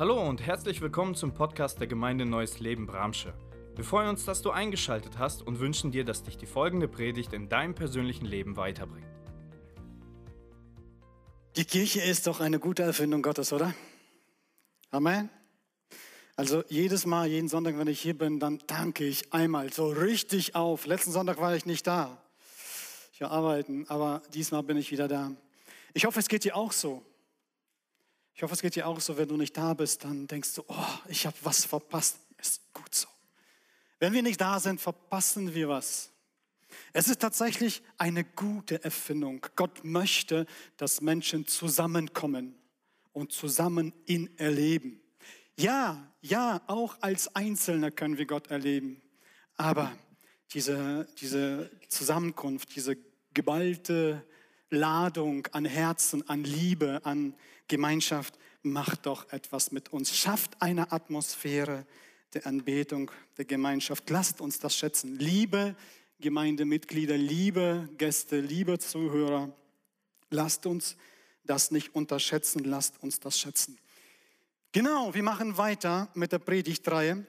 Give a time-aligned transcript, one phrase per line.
[0.00, 3.34] Hallo und herzlich willkommen zum Podcast der Gemeinde Neues Leben Bramsche.
[3.74, 7.32] Wir freuen uns, dass du eingeschaltet hast und wünschen dir, dass dich die folgende Predigt
[7.32, 9.08] in deinem persönlichen Leben weiterbringt.
[11.56, 13.74] Die Kirche ist doch eine gute Erfindung Gottes, oder?
[14.92, 15.30] Amen.
[16.36, 20.54] Also jedes Mal, jeden Sonntag, wenn ich hier bin, dann danke ich einmal so richtig
[20.54, 20.86] auf.
[20.86, 22.22] Letzten Sonntag war ich nicht da.
[23.12, 25.32] Ich war arbeiten, aber diesmal bin ich wieder da.
[25.92, 27.02] Ich hoffe, es geht dir auch so.
[28.38, 30.62] Ich hoffe, es geht dir auch so, wenn du nicht da bist, dann denkst du,
[30.68, 32.20] oh, ich habe was verpasst.
[32.40, 33.08] Ist gut so.
[33.98, 36.12] Wenn wir nicht da sind, verpassen wir was.
[36.92, 39.44] Es ist tatsächlich eine gute Erfindung.
[39.56, 42.54] Gott möchte, dass Menschen zusammenkommen
[43.12, 45.00] und zusammen ihn erleben.
[45.56, 49.02] Ja, ja, auch als Einzelne können wir Gott erleben.
[49.56, 49.92] Aber
[50.52, 52.98] diese, diese Zusammenkunft, diese
[53.34, 54.24] geballte
[54.70, 57.34] Ladung an Herzen, an Liebe, an
[57.68, 61.86] Gemeinschaft macht doch etwas mit uns, schafft eine Atmosphäre
[62.34, 64.10] der Anbetung, der Gemeinschaft.
[64.10, 65.18] Lasst uns das schätzen.
[65.18, 65.76] Liebe
[66.20, 69.54] Gemeindemitglieder, liebe Gäste, liebe Zuhörer,
[70.30, 70.96] lasst uns
[71.44, 73.78] das nicht unterschätzen, lasst uns das schätzen.
[74.72, 77.24] Genau, wir machen weiter mit der Predigtreihe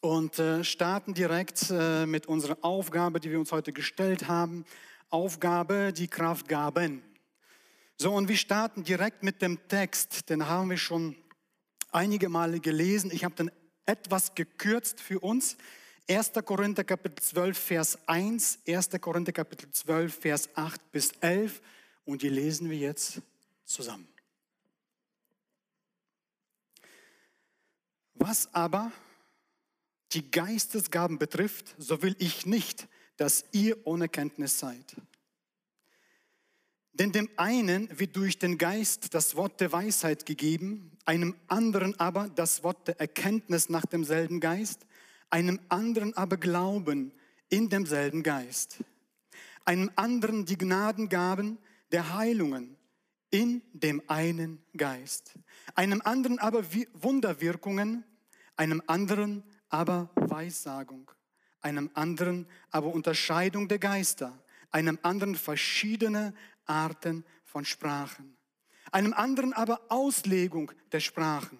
[0.00, 4.64] und äh, starten direkt äh, mit unserer Aufgabe, die wir uns heute gestellt haben.
[5.10, 7.02] Aufgabe, die Kraft gaben.
[7.98, 11.16] So, und wir starten direkt mit dem Text, den haben wir schon
[11.92, 13.10] einige Male gelesen.
[13.10, 13.50] Ich habe den
[13.86, 15.56] etwas gekürzt für uns.
[16.08, 16.32] 1.
[16.44, 18.90] Korinther Kapitel 12, Vers 1, 1.
[19.00, 21.62] Korinther Kapitel 12, Vers 8 bis 11
[22.04, 23.22] und die lesen wir jetzt
[23.64, 24.06] zusammen.
[28.14, 28.92] Was aber
[30.12, 34.96] die Geistesgaben betrifft, so will ich nicht, dass ihr ohne Kenntnis seid.
[36.98, 42.30] Denn dem einen wird durch den Geist das Wort der Weisheit gegeben, einem anderen aber
[42.30, 44.86] das Wort der Erkenntnis nach demselben Geist,
[45.28, 47.12] einem anderen aber Glauben
[47.50, 48.78] in demselben Geist,
[49.66, 51.58] einem anderen die Gnadengaben
[51.92, 52.76] der Heilungen
[53.30, 55.34] in dem einen Geist,
[55.74, 56.64] einem anderen aber
[56.94, 58.04] Wunderwirkungen,
[58.56, 61.10] einem anderen aber Weissagung,
[61.60, 66.32] einem anderen aber Unterscheidung der Geister, einem anderen verschiedene
[66.66, 68.36] Arten von Sprachen,
[68.92, 71.58] einem anderen aber Auslegung der Sprachen.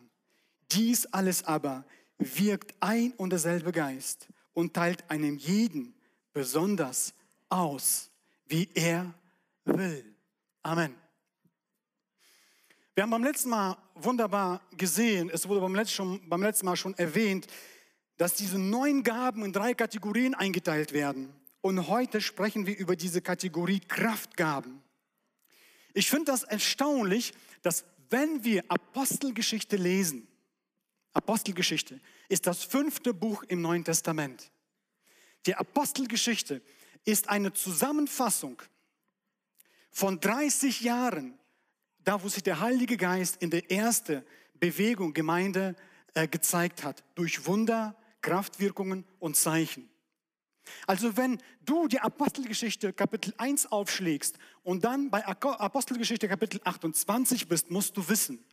[0.73, 1.85] Dies alles aber
[2.19, 5.95] wirkt ein und derselbe Geist und teilt einem jeden
[6.33, 7.15] besonders
[7.49, 8.11] aus,
[8.47, 9.15] wie er
[9.65, 10.05] will.
[10.63, 10.95] Amen.
[12.95, 16.95] Wir haben beim letzten Mal wunderbar gesehen, es wurde beim letzten, beim letzten Mal schon
[16.95, 17.47] erwähnt,
[18.17, 21.33] dass diese neun Gaben in drei Kategorien eingeteilt werden.
[21.61, 24.83] Und heute sprechen wir über diese Kategorie Kraftgaben.
[25.97, 30.29] Ich finde das erstaunlich, dass wenn wir Apostelgeschichte lesen,
[31.15, 31.99] Apostelgeschichte
[32.29, 34.53] ist das fünfte Buch im Neuen Testament.
[35.47, 36.61] Die Apostelgeschichte
[37.07, 38.61] ist eine Zusammenfassung
[39.91, 41.39] von 30 Jahren,
[42.05, 44.23] da wo sich der Heilige Geist in der ersten
[44.61, 45.77] Bewegung Gemeinde
[46.13, 49.89] äh, gezeigt hat, durch Wunder, Kraftwirkungen und Zeichen.
[50.87, 57.71] Also wenn du die Apostelgeschichte Kapitel 1 aufschlägst und dann bei Apostelgeschichte Kapitel 28 bist,
[57.71, 58.45] musst du wissen,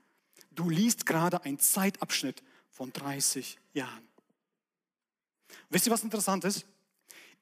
[0.51, 4.07] du liest gerade einen Zeitabschnitt von 30 Jahren.
[5.69, 6.65] Wisst ihr, was interessant ist?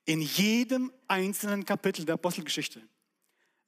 [0.06, 2.82] In jedem einzelnen Kapitel der Apostelgeschichte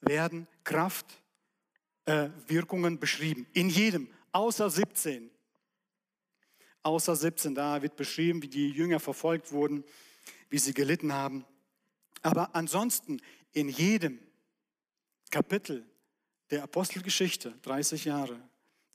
[0.02, 3.46] werden Kraftwirkungen äh, beschrieben.
[3.54, 5.30] In jedem, außer 17.
[6.82, 9.86] Außer 17, da wird beschrieben, wie die Jünger verfolgt wurden
[10.54, 11.46] wie sie gelitten haben.
[12.22, 13.20] Aber ansonsten
[13.54, 14.20] in jedem
[15.32, 15.84] Kapitel
[16.52, 18.40] der Apostelgeschichte, 30 Jahre,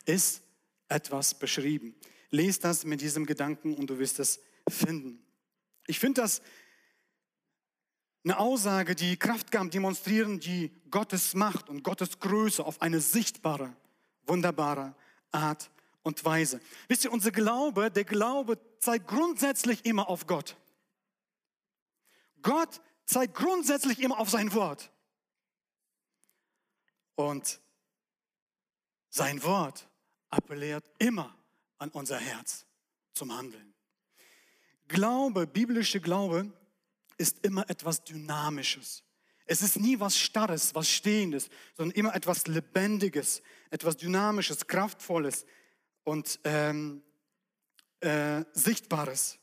[0.04, 0.44] ist
[0.86, 1.96] etwas beschrieben.
[2.30, 5.20] Lest das mit diesem Gedanken und du wirst es finden.
[5.88, 6.42] Ich finde das
[8.22, 13.74] eine Aussage, die Kraftgaben demonstrieren, die Gottes Macht und Gottes Größe auf eine sichtbare,
[14.28, 14.94] wunderbare
[15.32, 15.72] Art
[16.04, 16.60] und Weise.
[16.86, 20.56] Wisst ihr, unser Glaube, der Glaube zeigt grundsätzlich immer auf Gott.
[22.48, 24.90] Gott zeigt grundsätzlich immer auf sein Wort.
[27.14, 27.60] Und
[29.10, 29.86] sein Wort
[30.30, 31.36] appelliert immer
[31.76, 32.64] an unser Herz
[33.12, 33.74] zum Handeln.
[34.86, 36.50] Glaube, biblische Glaube
[37.18, 39.04] ist immer etwas Dynamisches.
[39.44, 45.44] Es ist nie was Starres, was Stehendes, sondern immer etwas Lebendiges, etwas Dynamisches, Kraftvolles
[46.02, 47.02] und ähm,
[48.00, 49.38] äh, Sichtbares.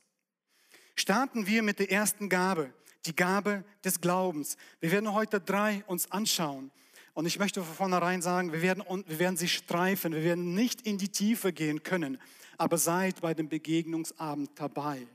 [0.96, 2.74] Starten wir mit der ersten Gabe
[3.06, 4.58] die Gabe des Glaubens.
[4.80, 6.72] Wir werden heute drei uns anschauen.
[7.14, 10.82] Und ich möchte von vornherein sagen, wir werden, wir werden sie streifen, wir werden nicht
[10.82, 12.20] in die Tiefe gehen können,
[12.58, 15.08] aber seid bei dem Begegnungsabend dabei.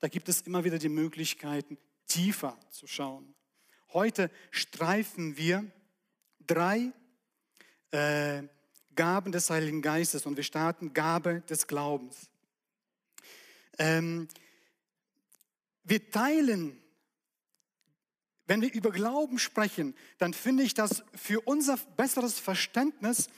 [0.00, 1.78] Da gibt es immer wieder die Möglichkeiten,
[2.08, 3.32] tiefer zu schauen.
[3.92, 5.64] Heute streifen wir
[6.44, 6.90] drei
[7.92, 8.42] äh,
[8.96, 12.28] Gaben des Heiligen Geistes und wir starten Gabe des Glaubens.
[13.78, 14.26] Ähm,
[15.84, 16.82] wir teilen,
[18.46, 23.28] wenn wir über Glauben sprechen, dann finde ich das für unser besseres Verständnis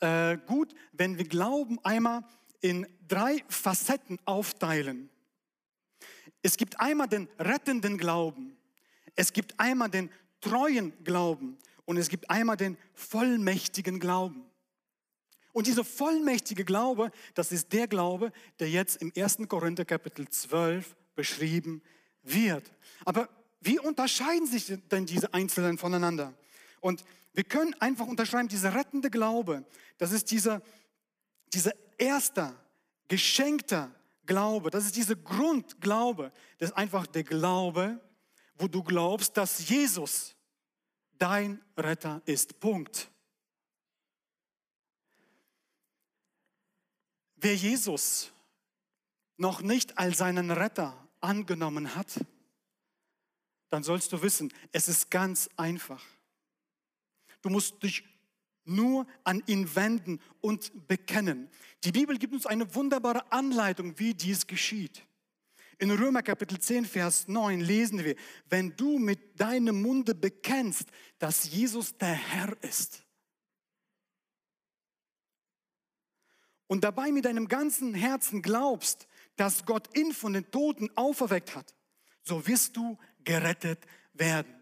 [0.00, 2.24] äh, gut, wenn wir Glauben einmal
[2.60, 5.10] in drei Facetten aufteilen.
[6.42, 8.56] Es gibt einmal den rettenden Glauben,
[9.14, 10.10] es gibt einmal den
[10.40, 14.44] treuen Glauben und es gibt einmal den vollmächtigen Glauben.
[15.52, 19.38] Und dieser vollmächtige Glaube, das ist der Glaube, der jetzt im 1.
[19.48, 21.82] Korinther Kapitel 12 beschrieben
[22.22, 22.70] wird.
[23.04, 23.28] Aber
[23.60, 26.32] wie unterscheiden sich denn diese Einzelnen voneinander?
[26.80, 29.66] Und wir können einfach unterschreiben, dieser rettende Glaube,
[29.98, 30.62] das ist dieser,
[31.52, 32.54] dieser erste,
[33.08, 33.92] geschenkter
[34.26, 38.00] Glaube, das ist dieser Grundglaube, das ist einfach der Glaube,
[38.54, 40.36] wo du glaubst, dass Jesus
[41.18, 42.60] dein Retter ist.
[42.60, 43.10] Punkt.
[47.34, 48.30] Wer Jesus
[49.36, 52.20] noch nicht als seinen Retter angenommen hat,
[53.70, 56.04] dann sollst du wissen, es ist ganz einfach.
[57.42, 58.04] Du musst dich
[58.64, 61.48] nur an ihn wenden und bekennen.
[61.84, 65.04] Die Bibel gibt uns eine wunderbare Anleitung, wie dies geschieht.
[65.78, 68.16] In Römer Kapitel 10, Vers 9 lesen wir,
[68.50, 70.88] wenn du mit deinem Munde bekennst,
[71.18, 73.04] dass Jesus der Herr ist
[76.66, 81.74] und dabei mit deinem ganzen Herzen glaubst, dass Gott ihn von den Toten auferweckt hat,
[82.22, 84.52] so wirst du gerettet werden.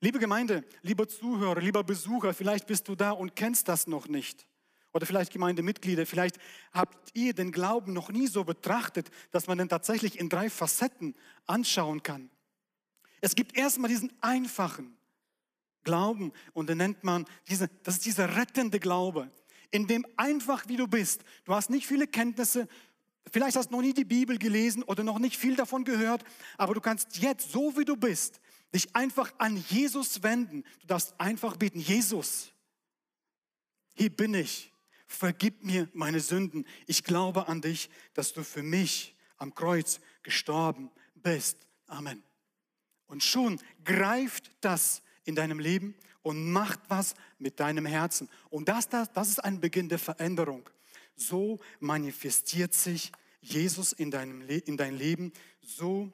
[0.00, 4.46] Liebe Gemeinde, lieber Zuhörer, lieber Besucher, vielleicht bist du da und kennst das noch nicht
[4.92, 6.38] oder vielleicht Gemeindemitglieder, vielleicht
[6.72, 11.14] habt ihr den Glauben noch nie so betrachtet, dass man den tatsächlich in drei Facetten
[11.46, 12.30] anschauen kann.
[13.20, 14.96] Es gibt erstmal diesen einfachen
[15.84, 19.30] Glauben und den nennt man, diese, das ist dieser rettende Glaube,
[19.70, 22.68] in dem einfach wie du bist, du hast nicht viele Kenntnisse,
[23.30, 26.24] vielleicht hast du noch nie die Bibel gelesen oder noch nicht viel davon gehört,
[26.58, 28.40] aber du kannst jetzt, so wie du bist,
[28.74, 30.64] dich einfach an Jesus wenden.
[30.80, 32.52] Du darfst einfach beten, Jesus,
[33.94, 34.72] hier bin ich
[35.12, 36.66] vergib mir meine Sünden.
[36.86, 41.58] Ich glaube an dich, dass du für mich am Kreuz gestorben bist.
[41.86, 42.22] Amen.
[43.06, 48.28] Und schon greift das in deinem Leben und macht was mit deinem Herzen.
[48.48, 50.68] Und das, das, das ist ein Beginn der Veränderung.
[51.16, 55.32] So manifestiert sich Jesus in, deinem in dein Leben.
[55.60, 56.12] So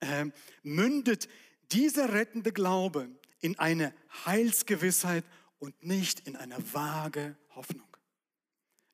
[0.00, 0.26] äh,
[0.62, 1.28] mündet
[1.72, 3.08] dieser rettende Glaube
[3.40, 3.94] in eine
[4.24, 5.24] Heilsgewissheit
[5.58, 7.86] und nicht in eine vage Hoffnung.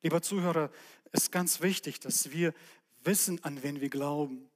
[0.01, 0.71] Lieber Zuhörer,
[1.11, 2.53] es ist ganz wichtig, dass wir
[3.03, 4.49] wissen, an wen wir glauben,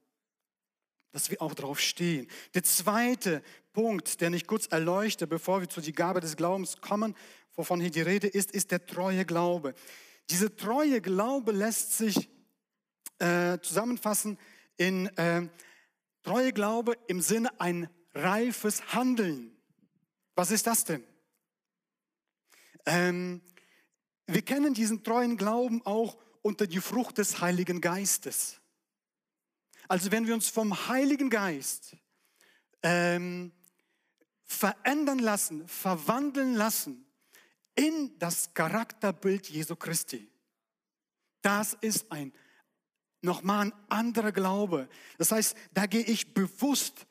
[1.12, 2.28] dass wir auch drauf stehen.
[2.54, 7.16] Der zweite Punkt, den ich kurz erleuchte, bevor wir zu die Gabe des Glaubens kommen,
[7.56, 9.74] wovon hier die Rede ist, ist der treue Glaube.
[10.30, 12.30] Dieser treue Glaube lässt sich
[13.18, 14.38] äh, zusammenfassen
[14.76, 15.48] in äh,
[16.22, 19.54] treue Glaube im Sinne ein reifes Handeln.
[20.34, 21.04] Was ist das denn?
[22.86, 23.42] Ähm,
[24.26, 28.60] wir kennen diesen treuen Glauben auch unter die Frucht des Heiligen Geistes.
[29.88, 31.96] Also wenn wir uns vom Heiligen Geist
[32.82, 33.52] ähm,
[34.44, 37.03] verändern lassen, verwandeln lassen
[37.74, 40.28] in das Charakterbild Jesu Christi,
[41.42, 42.32] das ist ein
[43.24, 44.88] nochmal ein anderer Glaube.
[45.18, 47.06] Das heißt, da gehe ich bewusst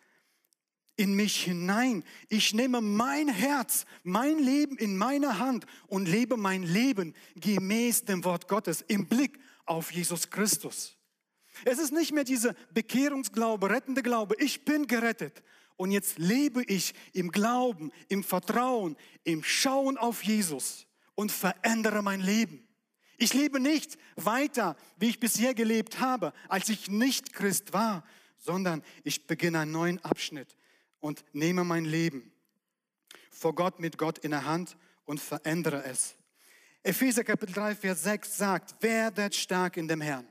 [0.96, 2.04] in mich hinein.
[2.30, 8.24] Ich nehme mein Herz, mein Leben in meine Hand und lebe mein Leben gemäß dem
[8.24, 10.96] Wort Gottes im Blick auf Jesus Christus.
[11.66, 14.36] Es ist nicht mehr dieser Bekehrungsglaube, rettende Glaube.
[14.40, 15.44] Ich bin gerettet.
[15.76, 22.22] Und jetzt lebe ich im Glauben, im Vertrauen, im Schauen auf Jesus und verändere mein
[22.22, 22.68] Leben.
[23.18, 28.04] Ich lebe nicht weiter, wie ich bisher gelebt habe, als ich nicht Christ war,
[28.38, 30.58] sondern ich beginne einen neuen Abschnitt
[31.00, 32.34] und nehme mein Leben
[33.34, 36.16] vor Gott mit Gott in der Hand und verändere es.
[36.84, 40.28] Epheser Kapitel 3, Vers 6 sagt, werdet stark in dem Herrn.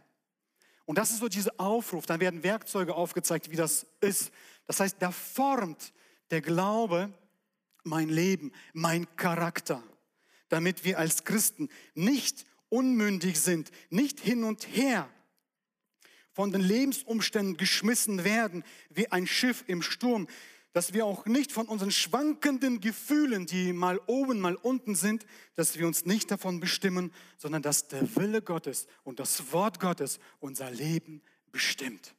[0.84, 4.32] Und das ist so dieser Aufruf, dann werden Werkzeuge aufgezeigt, wie das ist.
[4.66, 5.92] Das heißt, da formt
[6.30, 7.12] der Glaube
[7.84, 9.82] mein Leben, mein Charakter,
[10.48, 15.08] damit wir als Christen nicht unmündig sind, nicht hin und her
[16.32, 20.26] von den Lebensumständen geschmissen werden wie ein Schiff im Sturm,
[20.72, 25.78] dass wir auch nicht von unseren schwankenden Gefühlen, die mal oben, mal unten sind, dass
[25.78, 30.70] wir uns nicht davon bestimmen, sondern dass der Wille Gottes und das Wort Gottes unser
[30.70, 32.14] Leben bestimmt.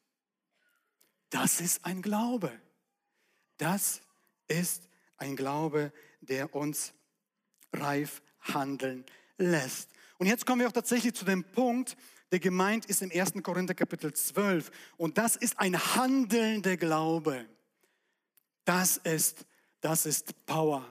[1.30, 2.52] Das ist ein Glaube.
[3.58, 4.02] Das
[4.48, 5.92] ist ein Glaube,
[6.22, 6.94] der uns
[7.72, 9.04] reif handeln
[9.38, 9.90] lässt.
[10.20, 11.98] Und jetzt kommen wir auch tatsächlich zu dem Punkt,
[12.32, 13.34] der gemeint ist im 1.
[13.42, 14.72] Korinther Kapitel 12.
[14.98, 17.46] Und das ist ein handelnder Glaube.
[18.66, 19.46] Das ist,
[19.82, 20.86] das ist Power.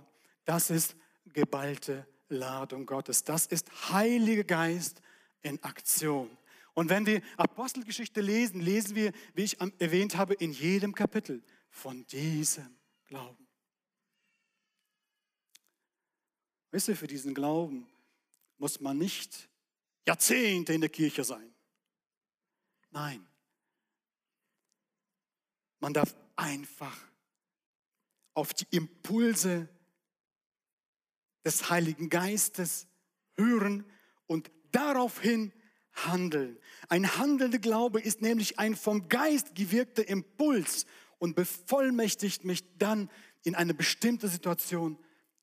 [0.44, 0.96] Das ist
[1.32, 3.24] geballte Ladung Gottes.
[3.24, 5.00] Das ist Heiliger Geist
[5.42, 6.30] in Aktion.
[6.74, 12.06] Und wenn wir Apostelgeschichte lesen, lesen wir, wie ich erwähnt habe, in jedem Kapitel von
[12.06, 12.76] diesem
[13.06, 13.46] Glauben.
[16.70, 17.86] Wisst ihr, für diesen Glauben
[18.56, 19.50] muss man nicht
[20.06, 21.54] Jahrzehnte in der Kirche sein.
[22.90, 23.26] Nein.
[25.80, 26.96] Man darf einfach
[28.34, 29.68] auf die Impulse
[31.44, 32.86] des Heiligen Geistes
[33.36, 33.84] hören
[34.26, 35.52] und daraufhin
[35.92, 36.58] handeln.
[36.88, 40.86] Ein handelnder Glaube ist nämlich ein vom Geist gewirkter Impuls
[41.18, 43.10] und bevollmächtigt mich dann
[43.44, 44.98] in eine bestimmte Situation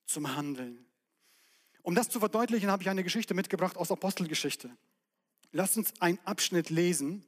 [0.06, 0.84] zum Handeln.
[1.82, 4.70] Um das zu verdeutlichen, habe ich eine Geschichte mitgebracht aus Apostelgeschichte.
[5.52, 7.24] Lasst uns einen Abschnitt lesen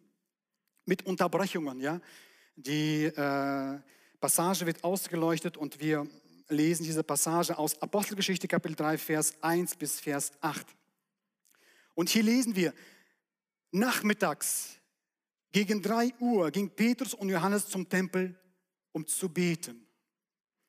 [0.84, 1.80] mit Unterbrechungen.
[1.80, 2.00] Ja?
[2.56, 3.80] Die äh,
[4.22, 6.06] Passage wird ausgeleuchtet und wir
[6.48, 10.64] lesen diese Passage aus Apostelgeschichte Kapitel 3, Vers 1 bis Vers 8.
[11.94, 12.72] Und hier lesen wir,
[13.72, 14.78] nachmittags
[15.50, 18.38] gegen 3 Uhr ging Petrus und Johannes zum Tempel,
[18.92, 19.84] um zu beten.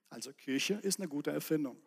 [0.10, 1.78] Also Kirche ist eine gute Erfindung.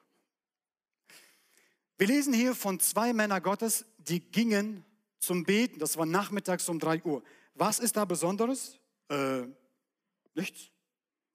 [1.99, 4.85] Wir lesen hier von zwei Männern Gottes, die gingen
[5.19, 5.81] zum Beten.
[5.81, 7.25] Das war nachmittags um 3 Uhr.
[7.55, 8.79] Was ist da Besonderes?
[9.09, 9.49] Äh,
[10.33, 10.71] nichts.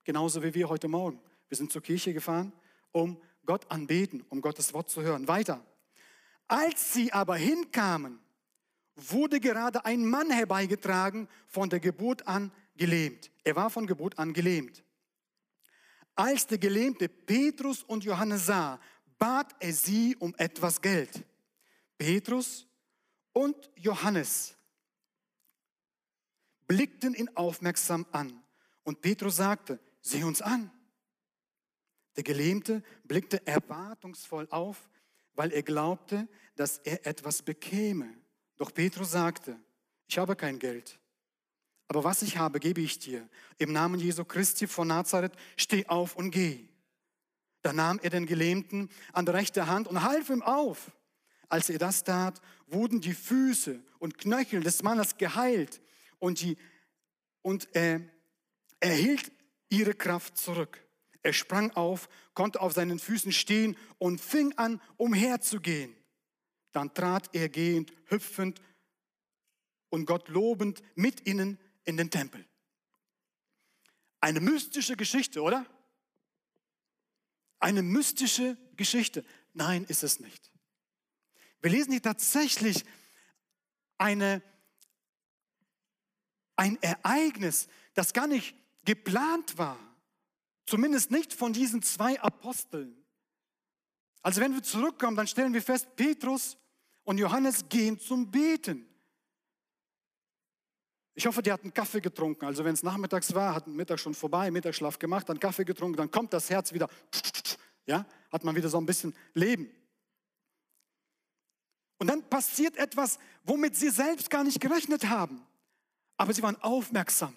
[0.03, 1.19] Genauso wie wir heute Morgen.
[1.47, 2.53] Wir sind zur Kirche gefahren,
[2.91, 5.27] um Gott anbeten, um Gottes Wort zu hören.
[5.27, 5.63] Weiter.
[6.47, 8.19] Als sie aber hinkamen,
[8.95, 13.31] wurde gerade ein Mann herbeigetragen, von der Geburt an gelähmt.
[13.43, 14.83] Er war von Geburt an gelähmt.
[16.15, 18.79] Als der Gelähmte Petrus und Johannes sah,
[19.17, 21.23] bat er sie um etwas Geld.
[21.97, 22.67] Petrus
[23.33, 24.55] und Johannes
[26.67, 28.41] blickten ihn aufmerksam an.
[28.83, 30.71] Und Petrus sagte, sieh uns an.
[32.15, 34.89] Der Gelähmte blickte erwartungsvoll auf,
[35.33, 38.13] weil er glaubte, dass er etwas bekäme.
[38.57, 39.57] Doch Petrus sagte,
[40.07, 40.99] ich habe kein Geld.
[41.87, 43.27] Aber was ich habe, gebe ich dir.
[43.57, 46.67] Im Namen Jesu Christi von Nazareth, steh auf und geh.
[47.61, 50.91] Da nahm er den Gelähmten an der rechten Hand und half ihm auf.
[51.49, 55.81] Als er das tat, wurden die Füße und Knöchel des Mannes geheilt
[56.19, 56.57] und, die,
[57.41, 58.01] und er
[58.79, 59.31] erhielt
[59.71, 60.85] ihre Kraft zurück.
[61.23, 65.95] Er sprang auf, konnte auf seinen Füßen stehen und fing an, umherzugehen.
[66.71, 68.61] Dann trat er gehend, hüpfend
[69.89, 72.45] und Gott lobend mit ihnen in den Tempel.
[74.19, 75.65] Eine mystische Geschichte, oder?
[77.61, 79.23] eine mystische Geschichte.
[79.53, 80.51] Nein, ist es nicht.
[81.61, 82.83] Wir lesen hier tatsächlich
[83.97, 84.41] eine,
[86.55, 89.77] ein Ereignis, das gar nicht geplant war.
[90.65, 92.95] Zumindest nicht von diesen zwei Aposteln.
[94.21, 96.57] Also wenn wir zurückkommen, dann stellen wir fest, Petrus
[97.03, 98.87] und Johannes gehen zum Beten.
[101.13, 102.45] Ich hoffe, die hatten Kaffee getrunken.
[102.45, 106.11] Also wenn es nachmittags war, hatten Mittag schon vorbei, Mittagsschlaf gemacht, dann Kaffee getrunken, dann
[106.11, 106.89] kommt das Herz wieder,
[107.85, 109.69] ja, hat man wieder so ein bisschen Leben.
[111.97, 115.45] Und dann passiert etwas, womit sie selbst gar nicht gerechnet haben.
[116.17, 117.35] Aber sie waren aufmerksam.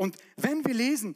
[0.00, 1.14] Und wenn wir lesen,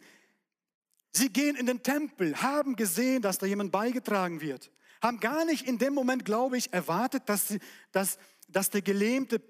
[1.11, 5.67] sie gehen in den Tempel, haben gesehen, dass da jemand beigetragen wird, haben gar nicht
[5.67, 7.61] in dem Moment, glaube ich, erwartet, dass, sie,
[7.93, 9.41] dass, dass der Gelähmte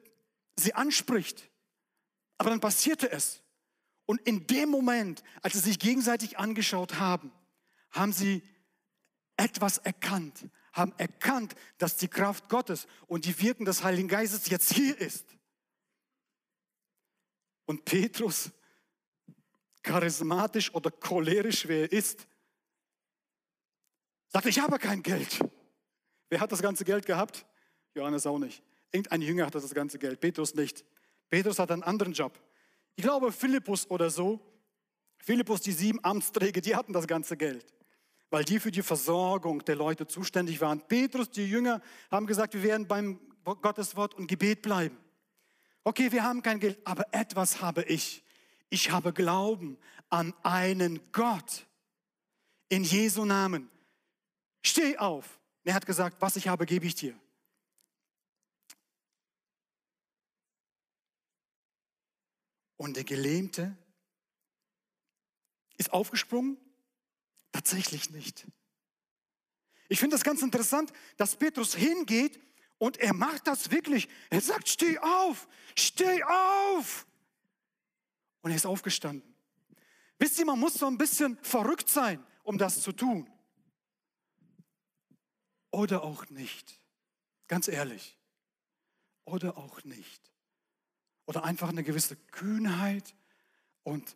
[0.54, 1.50] sie anspricht.
[2.38, 3.42] Aber dann passierte es.
[4.06, 7.32] Und in dem Moment, als sie sich gegenseitig angeschaut haben,
[7.90, 8.40] haben sie
[9.36, 14.72] etwas erkannt, haben erkannt, dass die Kraft Gottes und die Wirken des Heiligen Geistes jetzt
[14.72, 15.26] hier ist.
[17.64, 18.52] Und Petrus,
[19.84, 22.26] charismatisch oder cholerisch, wie er ist,
[24.28, 25.38] sagt, ich habe kein Geld.
[26.28, 27.46] Wer hat das ganze Geld gehabt?
[27.94, 28.62] Johannes auch nicht.
[28.90, 30.84] Irgendein Jünger hat das ganze Geld, Petrus nicht.
[31.30, 32.40] Petrus hat einen anderen Job.
[32.96, 34.40] Ich glaube, Philippus oder so,
[35.18, 37.66] Philippus, die sieben Amtsträger, die hatten das ganze Geld,
[38.30, 40.80] weil die für die Versorgung der Leute zuständig waren.
[40.86, 44.96] Petrus, die Jünger, haben gesagt, wir werden beim Gotteswort und Gebet bleiben.
[45.82, 48.23] Okay, wir haben kein Geld, aber etwas habe ich.
[48.74, 49.78] Ich habe Glauben
[50.10, 51.64] an einen Gott.
[52.68, 53.70] In Jesu Namen.
[54.66, 55.38] Steh auf.
[55.62, 57.16] Er hat gesagt, was ich habe, gebe ich dir.
[62.76, 63.76] Und der Gelähmte
[65.76, 66.56] ist aufgesprungen?
[67.52, 68.44] Tatsächlich nicht.
[69.88, 72.40] Ich finde das ganz interessant, dass Petrus hingeht
[72.78, 74.08] und er macht das wirklich.
[74.30, 77.06] Er sagt, steh auf, steh auf.
[78.44, 79.34] Und er ist aufgestanden.
[80.18, 83.26] Wisst ihr, man muss so ein bisschen verrückt sein, um das zu tun.
[85.70, 86.78] Oder auch nicht.
[87.48, 88.18] Ganz ehrlich.
[89.24, 90.30] Oder auch nicht.
[91.24, 93.14] Oder einfach eine gewisse Kühnheit
[93.82, 94.14] und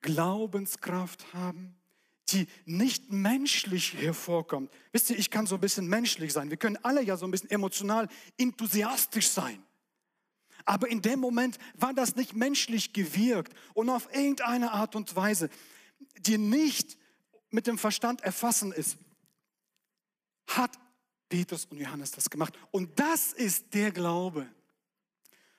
[0.00, 1.76] Glaubenskraft haben
[2.30, 4.72] die nicht menschlich hervorkommt.
[4.92, 6.48] Wisst ihr, ich kann so ein bisschen menschlich sein.
[6.48, 8.08] Wir können alle ja so ein bisschen emotional
[8.38, 9.62] enthusiastisch sein.
[10.68, 15.48] Aber in dem Moment war das nicht menschlich gewirkt und auf irgendeine Art und Weise,
[16.18, 16.98] die nicht
[17.48, 18.98] mit dem Verstand erfassen ist,
[20.46, 20.78] hat
[21.30, 22.52] Petrus und Johannes das gemacht.
[22.70, 24.46] Und das ist der Glaube,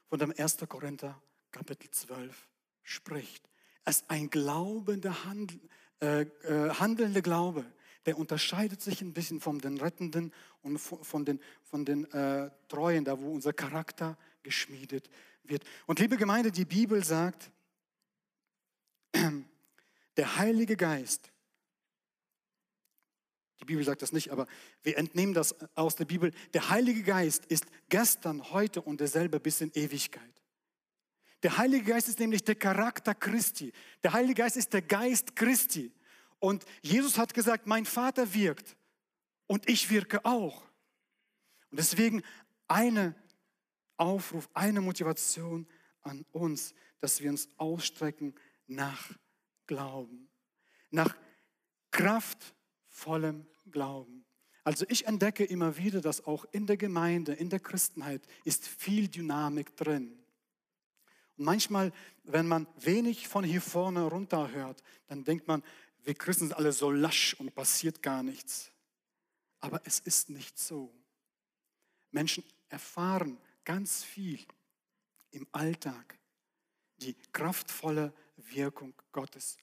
[0.10, 0.58] von dem 1.
[0.68, 1.20] Korinther
[1.52, 2.48] Kapitel 12
[2.84, 3.50] spricht.
[3.86, 5.60] Es ist ein glaubender Handel,
[6.04, 7.66] äh, äh, handelnde Glaube,
[8.06, 13.06] der unterscheidet sich ein bisschen von den Rettenden und von den, von den äh, Treuen,
[13.06, 15.10] da wo unser Charakter geschmiedet
[15.44, 15.64] wird.
[15.86, 17.52] Und liebe Gemeinde, die Bibel sagt,
[20.18, 21.32] der Heilige Geist,
[23.60, 24.48] die Bibel sagt das nicht, aber
[24.84, 29.62] wir entnehmen das aus der Bibel, der Heilige Geist ist gestern, heute und derselbe bis
[29.62, 30.24] in Ewigkeit.
[31.44, 33.72] Der Heilige Geist ist nämlich der Charakter Christi.
[34.04, 35.92] Der Heilige Geist ist der Geist Christi.
[36.40, 38.76] Und Jesus hat gesagt, mein Vater wirkt
[39.48, 40.64] und ich wirke auch.
[41.72, 42.24] Und deswegen
[42.68, 43.16] eine
[44.00, 45.68] Aufruf, eine Motivation
[46.02, 48.34] an uns, dass wir uns ausstrecken
[48.68, 49.12] nach
[49.68, 50.30] Glauben,
[50.90, 51.16] nach
[51.92, 54.26] kraftvollem Glauben.
[54.64, 59.08] Also ich entdecke immer wieder, dass auch in der Gemeinde, in der Christenheit ist viel
[59.08, 60.18] Dynamik drin.
[61.38, 61.92] Und manchmal,
[62.24, 65.64] wenn man wenig von hier vorne runter hört, dann denkt man,
[66.04, 68.72] wir Christen sind alle so lasch und passiert gar nichts.
[69.60, 70.94] Aber es ist nicht so.
[72.12, 74.40] Menschen erfahren ganz viel
[75.32, 76.18] im Alltag,
[76.98, 79.58] die kraftvolle Wirkung Gottes.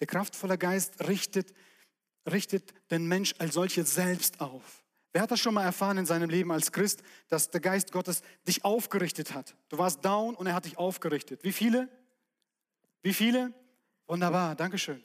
[0.00, 1.52] Der kraftvolle Geist richtet,
[2.30, 4.84] richtet den Mensch als solches selbst auf.
[5.12, 8.22] Wer hat das schon mal erfahren in seinem Leben als Christ, dass der Geist Gottes
[8.46, 9.56] dich aufgerichtet hat?
[9.68, 11.42] Du warst down und er hat dich aufgerichtet.
[11.42, 11.88] Wie viele?
[13.02, 13.52] Wie viele?
[14.06, 15.02] Wunderbar, Dankeschön.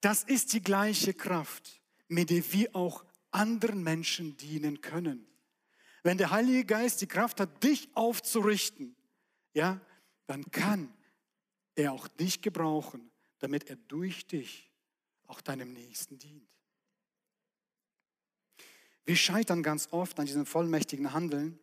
[0.00, 5.26] Das ist die gleiche Kraft, mit der wir auch anderen Menschen dienen können.
[6.02, 8.96] Wenn der Heilige Geist die Kraft hat, dich aufzurichten,
[9.54, 9.80] ja,
[10.26, 10.92] dann kann
[11.74, 14.70] er auch dich gebrauchen, damit er durch dich
[15.26, 16.48] auch deinem Nächsten dient.
[19.04, 21.58] Wir scheitern ganz oft an diesem vollmächtigen Handeln.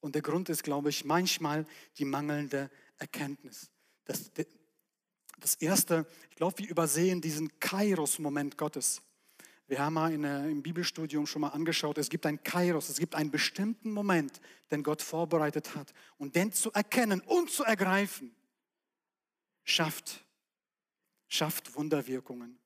[0.00, 3.70] Und der Grund ist, glaube ich, manchmal die mangelnde Erkenntnis.
[4.04, 4.30] Das,
[5.38, 9.02] das Erste, ich glaube, wir übersehen diesen Kairos-Moment Gottes.
[9.68, 12.98] Wir haben mal in, äh, im Bibelstudium schon mal angeschaut, es gibt ein Kairos, es
[12.98, 15.92] gibt einen bestimmten Moment, den Gott vorbereitet hat.
[16.16, 18.34] Und den zu erkennen und zu ergreifen,
[19.64, 20.24] schafft,
[21.28, 22.58] schafft Wunderwirkungen.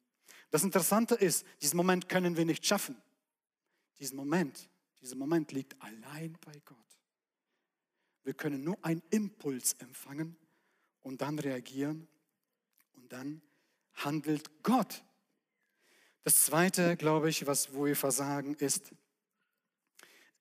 [0.50, 2.96] Das Interessante ist, diesen Moment können wir nicht schaffen.
[3.98, 6.78] Diesen Moment, dieser Moment liegt allein bei Gott.
[8.22, 10.36] Wir können nur einen Impuls empfangen
[11.00, 12.06] und dann reagieren
[12.94, 13.42] und dann
[13.94, 15.02] handelt Gott.
[16.24, 18.92] Das Zweite, glaube ich, was wo wir versagen, ist,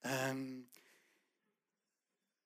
[0.04, 0.67] ähm,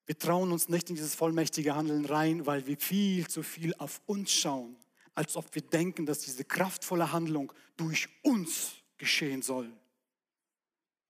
[0.06, 4.02] wir trauen uns nicht in dieses vollmächtige Handeln rein, weil wir viel zu viel auf
[4.06, 4.78] uns schauen,
[5.16, 9.72] als ob wir denken, dass diese kraftvolle Handlung durch uns geschehen soll.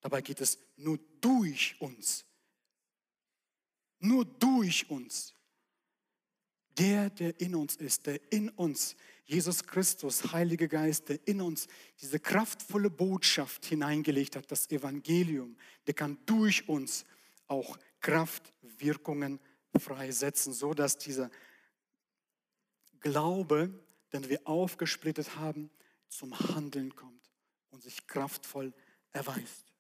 [0.02, 2.26] Dabei geht es nur durch uns.
[4.00, 5.34] Nur durch uns.
[6.78, 11.68] Der, der in uns ist, der in uns, Jesus Christus, Heiliger Geist, der in uns
[12.00, 15.58] diese kraftvolle Botschaft hineingelegt hat, das Evangelium,
[15.88, 17.06] der kann durch uns
[17.48, 19.40] auch Kraftwirkungen
[19.80, 21.32] freisetzen, so dass dieser
[23.00, 23.74] Glaube,
[24.14, 25.72] den wir aufgesplittet haben,
[26.08, 27.32] zum Handeln kommt
[27.72, 28.74] und sich kraftvoll
[29.12, 29.74] erweist.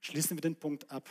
[0.00, 1.08] Schließen wir den Punkt ab.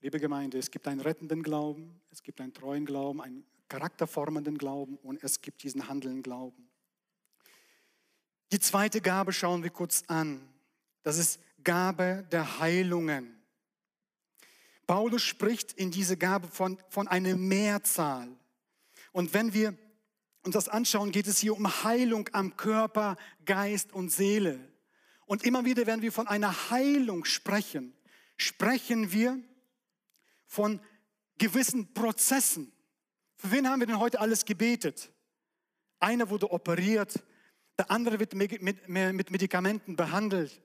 [0.00, 4.96] Liebe Gemeinde, es gibt einen rettenden Glauben, es gibt einen treuen Glauben, einen charakterformenden Glauben
[4.98, 6.68] und es gibt diesen handelnden Glauben.
[8.50, 10.48] Die zweite Gabe schauen wir kurz an.
[11.02, 13.38] Das ist Gabe der Heilungen.
[14.86, 18.28] Paulus spricht in dieser Gabe von, von einer Mehrzahl.
[19.12, 19.76] Und wenn wir
[20.42, 24.58] uns das anschauen, geht es hier um Heilung am Körper, Geist und Seele.
[25.26, 27.94] Und immer wieder, wenn wir von einer Heilung sprechen,
[28.38, 29.38] sprechen wir
[30.46, 30.80] von
[31.36, 32.72] gewissen Prozessen.
[33.38, 35.12] Für wen haben wir denn heute alles gebetet?
[36.00, 37.22] Einer wurde operiert,
[37.78, 40.60] der andere wird mit, Medikamenten behandelt.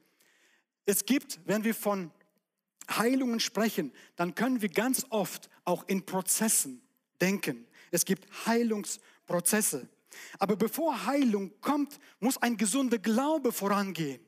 [0.86, 2.12] Es gibt, wenn wir von
[2.90, 6.82] Heilungen sprechen, dann können wir ganz oft auch in Prozessen
[7.22, 7.68] denken.
[7.92, 9.88] Es gibt Heilungsprozesse.
[10.40, 14.20] Aber bevor Heilung kommt, muss ein gesunder Glaube vorangehen.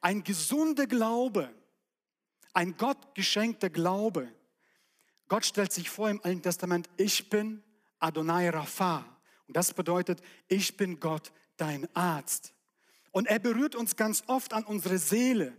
[0.00, 1.54] Ein gesunder Glaube,
[2.52, 4.28] ein Gott geschenkter Glaube.
[5.28, 7.62] Gott stellt sich vor im Alten Testament, ich bin
[8.02, 9.04] Adonai Rapha.
[9.46, 12.54] Und das bedeutet, ich bin Gott, dein Arzt.
[13.10, 15.56] Und er berührt uns ganz oft an unsere Seele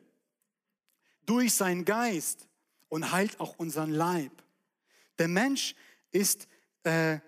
[1.25, 2.47] durch seinen Geist
[2.89, 4.31] und heilt auch unseren Leib.
[5.19, 5.75] Der Mensch
[6.11, 6.47] ist
[6.83, 7.19] äh,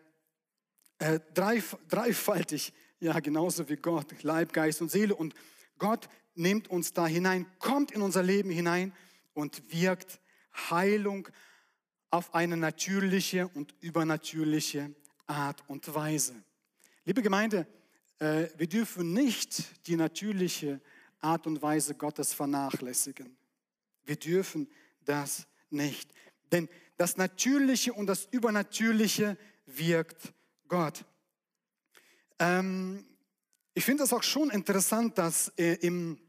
[0.97, 5.15] äh, dreif dreifaltig, ja genauso wie Gott, Leib, Geist und Seele.
[5.15, 5.33] Und
[5.77, 8.93] Gott nimmt uns da hinein, kommt in unser Leben hinein
[9.33, 10.19] und wirkt
[10.69, 11.27] Heilung
[12.09, 14.95] auf eine natürliche und übernatürliche
[15.27, 16.35] Art und Weise.
[17.05, 17.67] Liebe Gemeinde,
[18.19, 20.81] äh, wir dürfen nicht die natürliche
[21.19, 23.35] Art und Weise Gottes vernachlässigen.
[24.05, 24.67] Wir dürfen
[25.03, 26.09] das nicht.
[26.51, 30.33] Denn das Natürliche und das Übernatürliche wirkt
[30.67, 31.03] Gott.
[32.39, 33.05] Ähm,
[33.73, 36.19] ich finde es auch schon interessant, dass äh, im,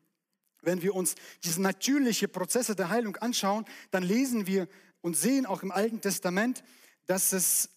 [0.62, 4.68] wenn wir uns diese natürlichen Prozesse der Heilung anschauen, dann lesen wir
[5.00, 6.64] und sehen auch im Alten Testament,
[7.06, 7.70] dass es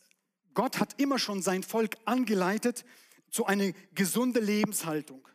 [0.60, 2.84] Gott hat immer schon sein Volk angeleitet
[3.32, 5.26] zu einer gesunden Lebenshaltung.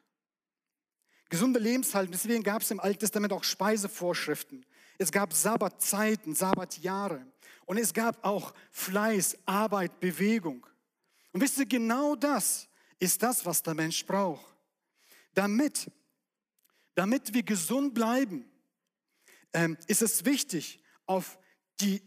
[1.30, 4.66] Gesunde Lebenshaltung, deswegen gab es im Alten Testament auch Speisevorschriften.
[4.98, 7.26] Es gab Sabbatzeiten, Sabbatjahre.
[7.64, 10.66] Und es gab auch Fleiß, Arbeit, Bewegung.
[11.32, 14.44] Und wisst ihr, genau das ist das, was der Mensch braucht.
[15.32, 15.90] Damit,
[16.94, 18.44] damit wir gesund bleiben,
[19.54, 21.38] ähm, ist es wichtig, auf
[21.80, 22.02] die,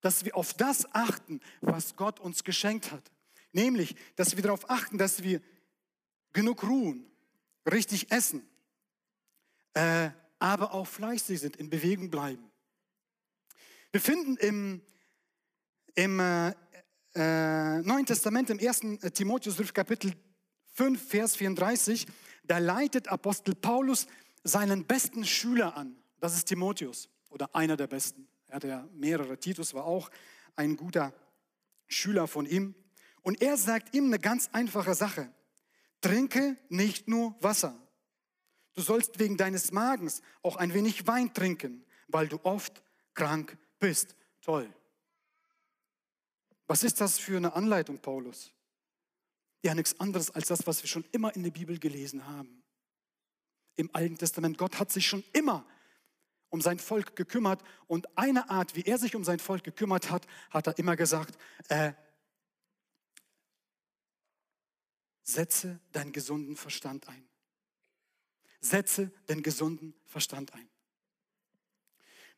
[0.00, 3.10] dass wir auf das achten, was Gott uns geschenkt hat.
[3.52, 5.40] Nämlich, dass wir darauf achten, dass wir
[6.32, 7.04] genug ruhen,
[7.70, 8.48] richtig essen,
[9.74, 12.50] äh, aber auch fleißig sind, in Bewegung bleiben.
[13.92, 14.82] Wir finden im,
[15.94, 16.54] im äh,
[17.14, 18.82] äh, Neuen Testament, im 1.
[19.02, 20.14] Äh, Timotheusbrief, Kapitel
[20.74, 22.06] 5, Vers 34,
[22.44, 24.06] da leitet Apostel Paulus
[24.44, 25.96] seinen besten Schüler an.
[26.20, 28.28] Das ist Timotheus oder einer der besten.
[28.50, 29.38] Er hatte ja mehrere.
[29.38, 30.10] Titus war auch
[30.56, 31.14] ein guter
[31.86, 32.74] Schüler von ihm.
[33.22, 35.32] Und er sagt ihm eine ganz einfache Sache.
[36.00, 37.80] Trinke nicht nur Wasser.
[38.74, 42.82] Du sollst wegen deines Magens auch ein wenig Wein trinken, weil du oft
[43.14, 44.16] krank bist.
[44.40, 44.72] Toll.
[46.66, 48.52] Was ist das für eine Anleitung, Paulus?
[49.62, 52.62] Ja, nichts anderes als das, was wir schon immer in der Bibel gelesen haben.
[53.76, 54.58] Im Alten Testament.
[54.58, 55.64] Gott hat sich schon immer
[56.50, 60.26] um sein Volk gekümmert und eine Art, wie er sich um sein Volk gekümmert hat,
[60.50, 61.92] hat er immer gesagt, äh,
[65.22, 67.26] setze deinen gesunden Verstand ein.
[68.60, 70.68] Setze den gesunden Verstand ein.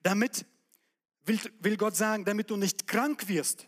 [0.02, 0.46] Damit
[1.24, 3.66] will, will Gott sagen, damit du nicht krank wirst.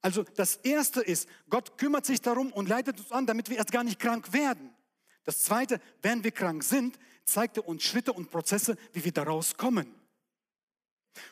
[0.00, 3.72] Also das Erste ist, Gott kümmert sich darum und leitet uns an, damit wir erst
[3.72, 4.72] gar nicht krank werden.
[5.24, 9.56] Das Zweite, wenn wir krank sind, zeigt er uns Schritte und Prozesse, wie wir daraus
[9.56, 9.94] kommen.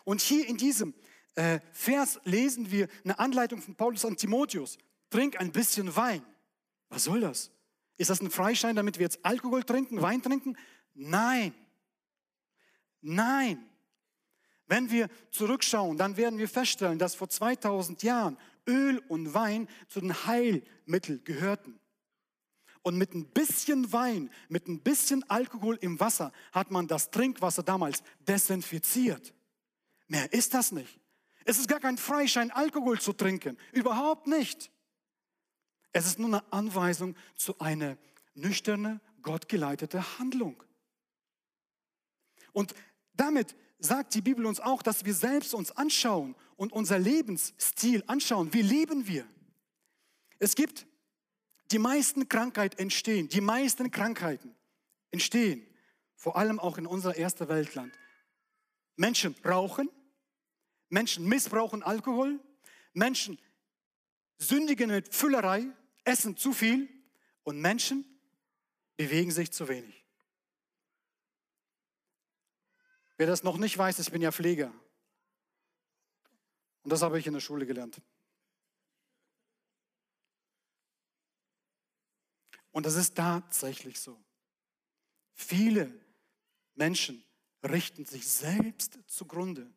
[0.05, 0.95] Und hier in diesem
[1.35, 4.79] äh, Vers lesen wir eine Anleitung von Paulus an Timotheus.
[5.11, 6.25] Trink ein bisschen Wein.
[6.89, 7.51] Was soll das?
[7.97, 10.57] Ist das ein Freischein, damit wir jetzt Alkohol trinken, Wein trinken?
[10.95, 11.55] Nein.
[13.01, 13.65] Nein.
[14.67, 20.01] Wenn wir zurückschauen, dann werden wir feststellen, dass vor 2000 Jahren Öl und Wein zu
[20.01, 21.79] den Heilmitteln gehörten.
[22.87, 27.65] Und mit ein bisschen Wein, mit ein bisschen Alkohol im Wasser hat man das Trinkwasser
[27.65, 29.35] damals desinfiziert.
[30.07, 31.01] Mehr ist das nicht.
[31.45, 33.59] Es ist gar kein Freischein, Alkohol zu trinken.
[33.73, 34.71] Überhaupt nicht.
[35.91, 37.99] Es ist nur eine Anweisung zu einer
[38.37, 40.63] nüchterne, gottgeleitete Handlung.
[42.53, 42.73] Und
[43.15, 48.53] damit sagt die Bibel uns auch, dass wir selbst uns anschauen und unser Lebensstil anschauen.
[48.53, 49.27] Wie leben wir?
[50.39, 50.87] Es gibt
[51.71, 54.55] die meisten Krankheiten entstehen, die meisten Krankheiten
[55.11, 55.67] entstehen,
[56.15, 57.93] vor allem auch in unser erster Weltland.
[58.97, 59.91] Menschen rauchen,
[60.89, 62.41] Menschen missbrauchen Alkohol,
[62.93, 63.39] Menschen
[64.39, 65.67] sündigen mit Füllerei,
[66.05, 66.89] essen zu viel
[67.43, 68.05] und Menschen
[68.97, 70.05] bewegen sich zu wenig.
[73.17, 74.73] Wer das noch nicht weiß, ich bin ja Pfleger.
[76.83, 78.01] Und das habe ich in der Schule gelernt.
[82.77, 84.23] Und das ist tatsächlich so.
[85.33, 85.99] Viele
[86.75, 87.25] Menschen
[87.63, 89.73] richten sich selbst zugrunde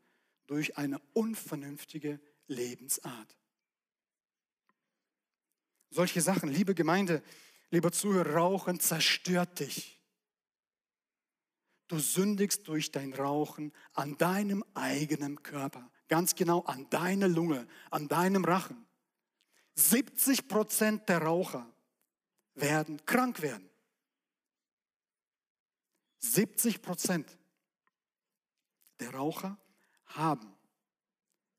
[0.48, 3.38] durch eine unvernünftige Lebensart.
[5.90, 7.24] Solche Sachen, liebe Gemeinde,
[7.72, 9.98] lieber Zuhörer, Rauchen zerstört dich.
[11.88, 18.10] Du sündigst durch dein Rauchen an deinem eigenen Körper, ganz genau an deiner Lunge, an
[18.10, 18.86] deinem Rachen.
[19.76, 21.66] 70 Prozent der Raucher
[22.56, 23.70] werden krank werden.
[26.20, 27.38] 70 Prozent
[29.00, 29.58] der Raucher
[30.08, 30.54] haben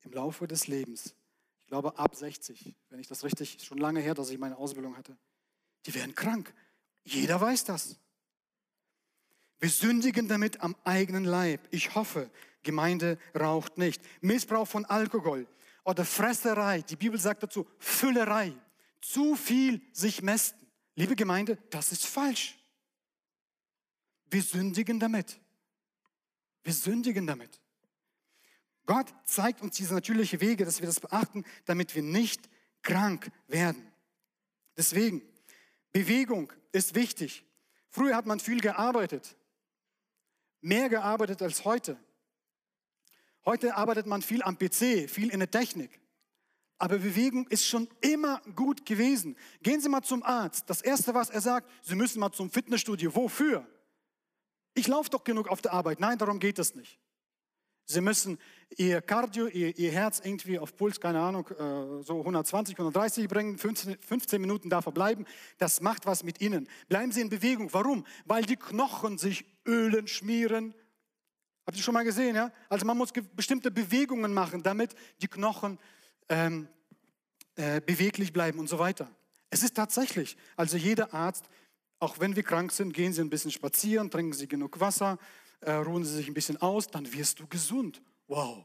[0.02, 1.14] im Laufe des Lebens,
[1.62, 4.96] ich glaube ab 60, wenn ich das richtig, schon lange her, dass ich meine Ausbildung
[4.96, 5.16] hatte,
[5.86, 6.52] die werden krank.
[7.04, 7.96] Jeder weiß das.
[9.58, 11.66] Wir sündigen damit am eigenen Leib.
[11.70, 12.30] Ich hoffe,
[12.62, 14.02] Gemeinde raucht nicht.
[14.20, 15.46] Missbrauch von Alkohol
[15.84, 16.82] oder Fresserei.
[16.82, 18.52] Die Bibel sagt dazu Füllerei.
[19.00, 20.59] Zu viel sich mästen.
[21.00, 22.58] Liebe Gemeinde, das ist falsch.
[24.26, 25.40] Wir sündigen damit.
[26.62, 27.60] Wir sündigen damit.
[28.86, 32.48] Gott zeigt uns diese natürliche Wege, dass wir das beachten, damit wir nicht
[32.82, 33.90] krank werden.
[34.76, 35.22] Deswegen,
[35.92, 37.44] Bewegung ist wichtig.
[37.88, 39.36] Früher hat man viel gearbeitet
[40.60, 41.98] mehr gearbeitet als heute.
[43.44, 45.99] Heute arbeitet man viel am PC, viel in der Technik.
[46.80, 49.36] Aber Bewegung ist schon immer gut gewesen.
[49.62, 50.68] Gehen Sie mal zum Arzt.
[50.70, 53.14] Das Erste, was er sagt, Sie müssen mal zum Fitnessstudio.
[53.14, 53.66] Wofür?
[54.72, 56.00] Ich laufe doch genug auf der Arbeit.
[56.00, 56.98] Nein, darum geht es nicht.
[57.84, 58.38] Sie müssen
[58.78, 63.58] Ihr Cardio, Ihr, ihr Herz irgendwie auf Puls, keine Ahnung, äh, so 120, 130 bringen,
[63.58, 65.26] 15, 15 Minuten da verbleiben.
[65.58, 66.66] Das macht was mit Ihnen.
[66.88, 67.70] Bleiben Sie in Bewegung.
[67.74, 68.06] Warum?
[68.24, 70.72] Weil die Knochen sich ölen, schmieren.
[71.66, 72.50] Habt ihr schon mal gesehen, ja?
[72.70, 75.78] Also man muss bestimmte Bewegungen machen, damit die Knochen
[76.30, 76.68] ähm,
[77.56, 79.10] äh, beweglich bleiben und so weiter.
[79.50, 81.44] Es ist tatsächlich, also jeder Arzt,
[81.98, 85.18] auch wenn wir krank sind, gehen Sie ein bisschen spazieren, trinken Sie genug Wasser,
[85.60, 88.00] äh, ruhen Sie sich ein bisschen aus, dann wirst du gesund.
[88.28, 88.64] Wow.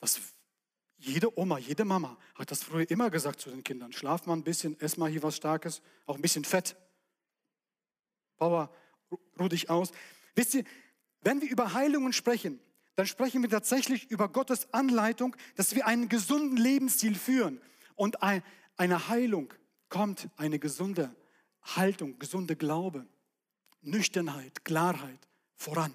[0.00, 0.20] Das,
[0.98, 3.92] jede Oma, jede Mama hat das früher immer gesagt zu den Kindern.
[3.92, 6.76] Schlaf mal ein bisschen, ess mal hier was Starkes, auch ein bisschen Fett.
[8.36, 8.70] Power,
[9.38, 9.92] ruh dich aus.
[10.34, 10.64] Wisst ihr,
[11.20, 12.60] wenn wir über Heilungen sprechen,
[12.96, 17.60] dann sprechen wir tatsächlich über Gottes Anleitung, dass wir einen gesunden Lebensstil führen.
[17.96, 19.52] Und eine Heilung
[19.88, 21.14] kommt, eine gesunde
[21.62, 23.06] Haltung, gesunde Glaube.
[23.82, 25.94] Nüchternheit, Klarheit voran.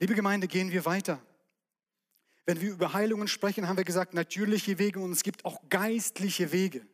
[0.00, 1.20] Liebe Gemeinde, gehen wir weiter.
[2.46, 6.52] Wenn wir über Heilungen sprechen, haben wir gesagt, natürliche Wege und es gibt auch geistliche
[6.52, 6.86] Wege.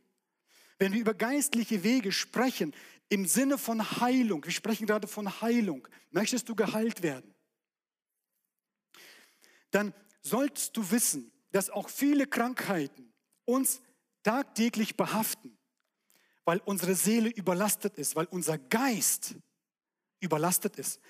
[0.79, 2.75] Wenn wir über geistliche Wege sprechen,
[3.09, 7.35] im Sinne von Heilung, wir sprechen gerade von Heilung, möchtest du geheilt werden,
[9.71, 13.13] dann solltest du wissen, dass auch viele Krankheiten
[13.45, 13.81] uns
[14.23, 15.57] tagtäglich behaften
[16.51, 19.37] weil unsere Seele überlastet ist, weil unser Geist
[20.19, 21.01] überlastet ist.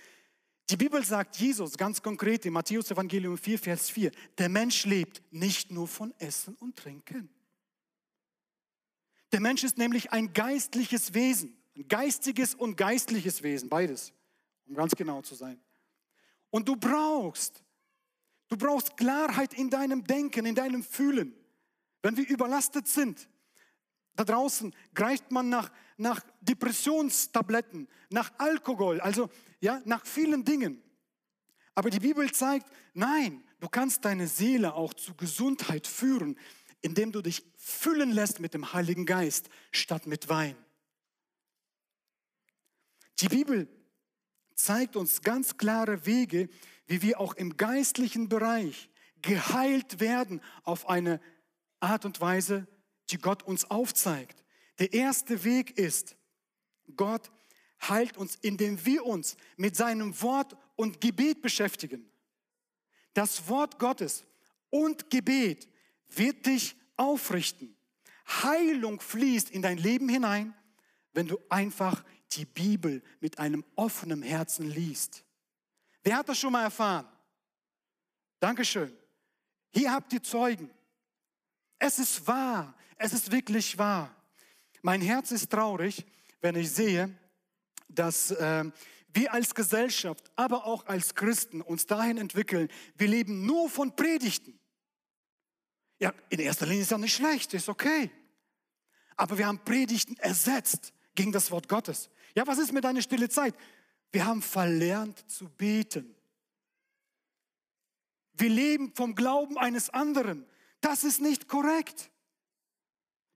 [0.69, 5.23] Die Bibel sagt Jesus ganz konkret im Matthäus Evangelium 4, Vers 4, der Mensch lebt
[5.33, 7.29] nicht nur von Essen und Trinken.
[9.33, 14.13] Der Mensch ist nämlich ein geistliches Wesen, ein geistiges und geistliches Wesen, beides,
[14.67, 15.59] um ganz genau zu sein.
[16.51, 17.65] Und du brauchst,
[18.51, 21.35] du brauchst Klarheit in deinem Denken, in deinem Fühlen.
[22.03, 23.29] Wenn wir überlastet sind,
[24.17, 30.83] da draußen greift man nach, nach Depressionstabletten, nach Alkohol, also ja, nach vielen Dingen.
[31.75, 36.37] Aber die Bibel zeigt, nein, du kannst deine Seele auch zu Gesundheit führen,
[36.83, 40.57] indem du dich füllen lässt mit dem Heiligen Geist statt mit Wein.
[43.21, 43.69] Die Bibel
[44.55, 46.49] zeigt uns ganz klare Wege,
[46.91, 48.91] wie wir auch im geistlichen Bereich
[49.23, 51.21] geheilt werden auf eine
[51.79, 52.67] Art und Weise,
[53.11, 54.43] die Gott uns aufzeigt.
[54.81, 56.17] Der erste Weg ist,
[56.97, 57.31] Gott
[57.81, 62.11] heilt uns, indem wir uns mit seinem Wort und Gebet beschäftigen.
[63.15, 64.25] Das Wort Gottes
[64.71, 65.69] und Gebet
[66.09, 67.77] wird dich aufrichten.
[68.43, 70.55] Heilung fließt in dein Leben hinein,
[71.13, 75.25] wenn du einfach die Bibel mit einem offenen Herzen liest.
[76.03, 77.07] Wer hat das schon mal erfahren?
[78.39, 78.97] Dankeschön.
[79.73, 80.71] Hier habt ihr Zeugen.
[81.79, 82.75] Es ist wahr.
[82.97, 84.15] Es ist wirklich wahr.
[84.83, 86.07] Mein Herz ist traurig,
[86.41, 87.15] wenn ich sehe,
[87.89, 88.65] dass äh,
[89.13, 94.59] wir als Gesellschaft, aber auch als Christen uns dahin entwickeln, wir leben nur von Predigten.
[95.99, 98.11] Ja, in erster Linie ist ja nicht schlecht, ist okay.
[99.17, 102.09] Aber wir haben Predigten ersetzt gegen das Wort Gottes.
[102.35, 103.55] Ja, was ist mit deiner stille Zeit?
[104.13, 106.15] Wir haben verlernt zu beten.
[108.33, 110.47] Wir leben vom Glauben eines anderen.
[110.81, 112.11] Das ist nicht korrekt.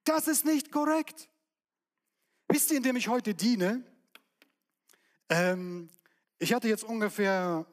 [0.04, 1.28] Das ist nicht korrekt.
[2.48, 3.84] Wisst ihr, indem ich heute diene,
[5.28, 5.90] ähm,
[6.38, 7.66] ich hatte jetzt ungefähr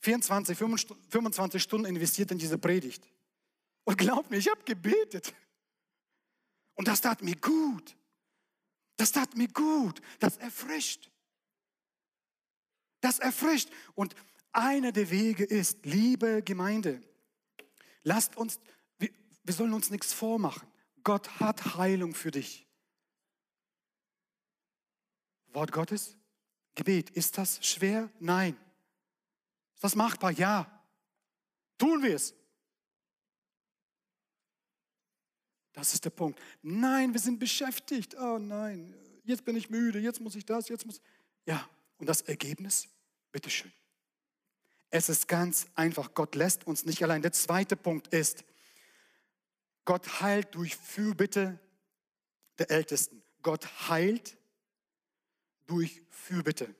[0.00, 3.06] 24, 25 Stunden investiert in diese Predigt.
[3.84, 5.32] Und glaubt mir, ich habe gebetet.
[6.74, 7.96] Und das tat mir gut.
[8.96, 10.00] Das tat mir gut.
[10.18, 11.11] Das erfrischt.
[13.02, 13.68] Das erfrischt.
[13.94, 14.14] Und
[14.52, 17.02] einer der Wege ist, liebe Gemeinde,
[18.02, 18.58] lasst uns,
[18.98, 19.10] wir,
[19.44, 20.66] wir sollen uns nichts vormachen.
[21.04, 22.66] Gott hat Heilung für dich.
[25.48, 26.16] Wort Gottes,
[26.74, 28.08] Gebet, ist das schwer?
[28.18, 28.56] Nein.
[29.74, 30.30] Ist das machbar?
[30.30, 30.82] Ja.
[31.76, 32.34] Tun wir es.
[35.72, 36.40] Das ist der Punkt.
[36.62, 38.14] Nein, wir sind beschäftigt.
[38.16, 41.00] Oh nein, jetzt bin ich müde, jetzt muss ich das, jetzt muss.
[41.46, 41.68] Ja,
[42.02, 42.88] und das Ergebnis?
[43.30, 43.72] Bitteschön.
[44.90, 46.14] Es ist ganz einfach.
[46.14, 47.22] Gott lässt uns nicht allein.
[47.22, 48.44] Der zweite Punkt ist,
[49.84, 51.60] Gott heilt durch Fürbitte
[52.58, 53.22] der Ältesten.
[53.40, 54.36] Gott heilt
[55.68, 56.74] durch Fürbitte.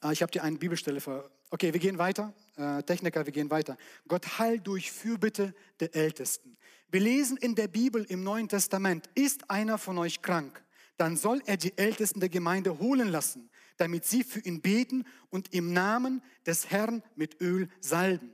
[0.00, 1.30] Ah, ich habe dir eine Bibelstelle vor.
[1.50, 2.32] Okay, wir gehen weiter.
[2.56, 3.76] Äh, Techniker, wir gehen weiter.
[4.08, 6.56] Gott heilt durch Fürbitte der Ältesten.
[6.88, 10.64] Wir lesen in der Bibel im Neuen Testament, ist einer von euch krank,
[11.00, 15.54] dann soll er die Ältesten der Gemeinde holen lassen, damit sie für ihn beten und
[15.54, 18.30] im Namen des Herrn mit Öl salben.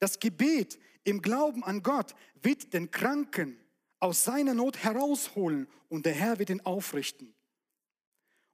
[0.00, 3.56] Das Gebet im Glauben an Gott wird den Kranken
[4.00, 7.36] aus seiner Not herausholen und der Herr wird ihn aufrichten.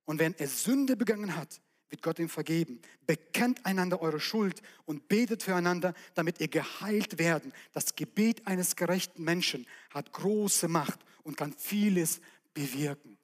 [0.04, 2.82] Und wenn er Sünde begangen hat, wird Gott ihm vergeben.
[3.06, 7.50] Bekennt einander eure Schuld und betet füreinander, damit ihr geheilt werden.
[7.72, 12.20] Das Gebet eines gerechten Menschen hat große Macht und kann vieles
[12.52, 13.16] bewirken.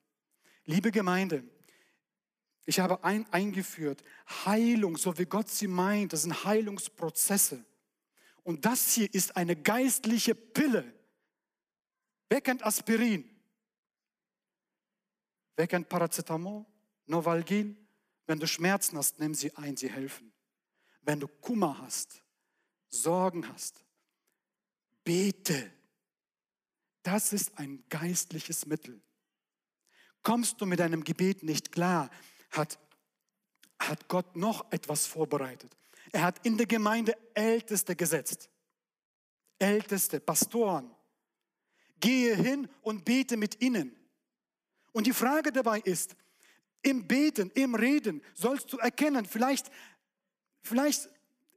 [0.71, 1.43] Liebe Gemeinde,
[2.65, 4.05] ich habe ein, eingeführt,
[4.45, 7.65] Heilung, so wie Gott sie meint, das sind Heilungsprozesse.
[8.45, 10.95] Und das hier ist eine geistliche Pille.
[12.29, 13.29] Wer kennt Aspirin?
[15.57, 16.65] Wer kennt Paracetamol,
[17.07, 17.77] Novalgin?
[18.27, 20.33] Wenn du Schmerzen hast, nimm sie ein, sie helfen.
[21.03, 22.23] Wenn du Kummer hast,
[22.91, 23.85] Sorgen hast,
[25.03, 25.73] bete.
[27.03, 29.03] Das ist ein geistliches Mittel.
[30.23, 32.11] Kommst du mit deinem Gebet nicht klar,
[32.51, 32.79] hat,
[33.79, 35.77] hat Gott noch etwas vorbereitet.
[36.13, 38.51] Er hat in der Gemeinde Älteste gesetzt.
[39.59, 40.91] Älteste, Pastoren.
[42.01, 43.95] Gehe hin und bete mit ihnen.
[44.93, 46.17] Und die Frage dabei ist,
[46.83, 49.71] im Beten, im Reden sollst du erkennen, vielleicht,
[50.63, 51.09] vielleicht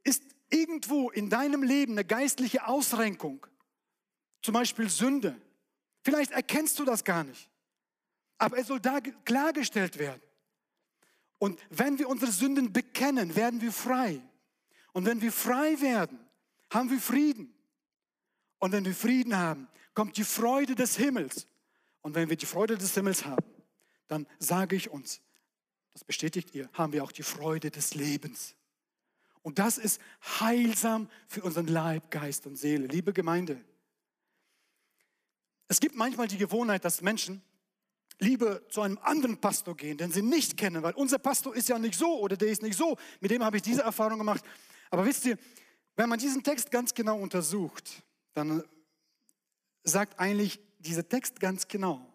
[0.03, 3.45] ist irgendwo in deinem Leben eine geistliche Ausrenkung,
[4.41, 5.39] zum Beispiel Sünde.
[6.01, 7.49] Vielleicht erkennst du das gar nicht,
[8.43, 10.21] aber es soll da klargestellt werden.
[11.39, 14.21] Und wenn wir unsere Sünden bekennen, werden wir frei.
[14.91, 16.19] Und wenn wir frei werden,
[16.69, 17.53] haben wir Frieden.
[18.59, 21.47] Und wenn wir Frieden haben, kommt die Freude des Himmels.
[22.01, 23.45] Und wenn wir die Freude des Himmels haben,
[24.07, 25.21] dann sage ich uns,
[25.93, 28.55] das bestätigt ihr, haben wir auch die Freude des Lebens.
[29.41, 30.01] Und das ist
[30.39, 32.87] heilsam für unseren Leib, Geist und Seele.
[32.87, 33.63] Liebe Gemeinde,
[35.69, 37.41] es gibt manchmal die Gewohnheit, dass Menschen
[38.23, 41.77] lieber zu einem anderen Pastor gehen, den sie nicht kennen, weil unser Pastor ist ja
[41.77, 42.97] nicht so oder der ist nicht so.
[43.19, 44.43] Mit dem habe ich diese Erfahrung gemacht.
[44.89, 45.37] Aber wisst ihr,
[45.95, 48.63] wenn man diesen Text ganz genau untersucht, dann
[49.83, 52.13] sagt eigentlich dieser Text ganz genau,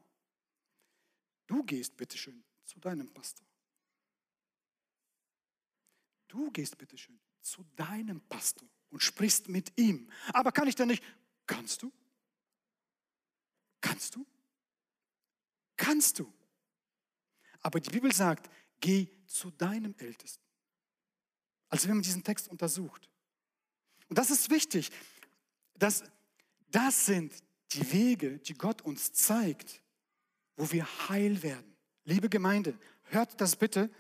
[1.49, 3.47] Du gehst bitteschön zu deinem Pastor.
[6.29, 10.11] Du gehst bitteschön zu deinem Pastor und sprichst mit ihm.
[10.35, 11.03] Aber kann ich denn nicht?
[11.47, 11.91] Kannst du?
[13.81, 14.27] Kannst du?
[15.79, 16.31] Kannst du?
[17.61, 20.45] Aber die Bibel sagt, geh zu deinem Ältesten.
[21.71, 23.09] Also wenn man diesen Text untersucht.
[24.09, 24.91] Und das ist wichtig.
[25.79, 26.03] dass
[26.71, 27.33] das sind
[27.73, 29.81] die Wege, die Gott uns zeigt,
[30.57, 31.77] wo wir heil werden.
[32.05, 33.91] Liebe Gemeinde, hört das bitte.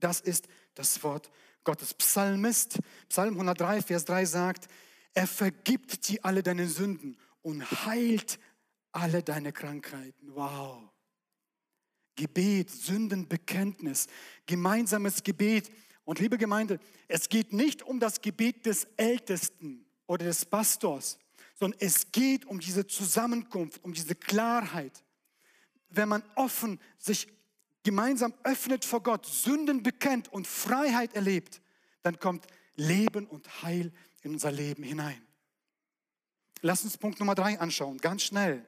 [0.00, 1.30] Das ist das Wort
[1.64, 1.94] Gottes.
[1.94, 4.68] Psalmist, Psalm 103, Vers 3 sagt,
[5.14, 8.38] er vergibt dir alle deine Sünden und heilt
[8.92, 10.34] alle deine Krankheiten.
[10.34, 10.90] Wow.
[12.16, 14.06] Gebet, Sündenbekenntnis,
[14.46, 15.70] gemeinsames Gebet.
[16.04, 21.18] Und liebe Gemeinde, es geht nicht um das Gebet des Ältesten oder des Pastors,
[21.54, 25.04] sondern es geht um diese Zusammenkunft, um diese Klarheit
[25.90, 27.28] wenn man offen sich
[27.82, 31.60] gemeinsam öffnet vor Gott, Sünden bekennt und Freiheit erlebt,
[32.02, 35.20] dann kommt Leben und Heil in unser Leben hinein.
[36.60, 38.64] Lass uns Punkt Nummer drei anschauen, ganz schnell.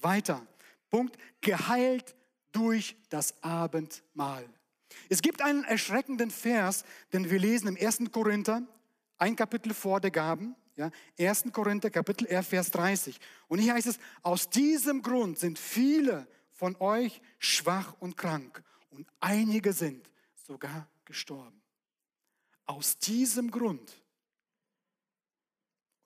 [0.00, 0.46] Weiter.
[0.90, 2.14] Punkt, geheilt
[2.52, 4.48] durch das Abendmahl.
[5.08, 8.10] Es gibt einen erschreckenden Vers, den wir lesen im 1.
[8.12, 8.62] Korinther,
[9.18, 11.44] ein Kapitel vor der Gaben, Ja, 1.
[11.52, 13.18] Korinther Kapitel 11, Vers 30.
[13.48, 19.08] Und hier heißt es, aus diesem Grund sind viele von euch schwach und krank und
[19.20, 21.62] einige sind sogar gestorben.
[22.66, 24.02] Aus diesem Grund.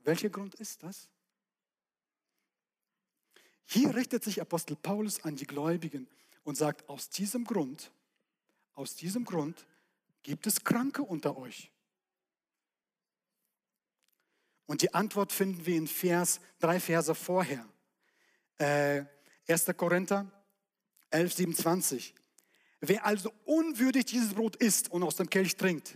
[0.04, 1.09] Welcher Grund ist das?
[3.72, 6.08] Hier richtet sich Apostel Paulus an die Gläubigen
[6.42, 7.92] und sagt, aus diesem Grund,
[8.74, 9.64] aus diesem Grund
[10.24, 11.70] gibt es Kranke unter euch.
[14.66, 17.64] Und die Antwort finden wir in Vers, drei Verse vorher.
[18.58, 19.04] Äh,
[19.46, 19.66] 1.
[19.76, 20.28] Korinther
[21.10, 22.14] 11, 27.
[22.80, 25.94] Wer also unwürdig dieses Brot isst und aus dem Kelch trinkt,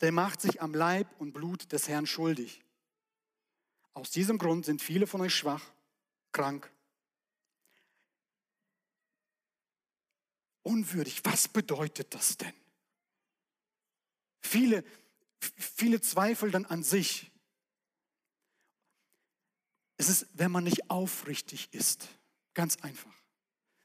[0.00, 2.64] der macht sich am Leib und Blut des Herrn schuldig.
[3.92, 5.62] Aus diesem Grund sind viele von euch schwach
[6.32, 6.70] krank.
[10.62, 12.52] Unwürdig, was bedeutet das denn?
[14.40, 14.84] Viele,
[15.40, 17.30] viele zweifeln dann an sich.
[19.96, 22.08] Es ist, wenn man nicht aufrichtig ist,
[22.54, 23.14] ganz einfach.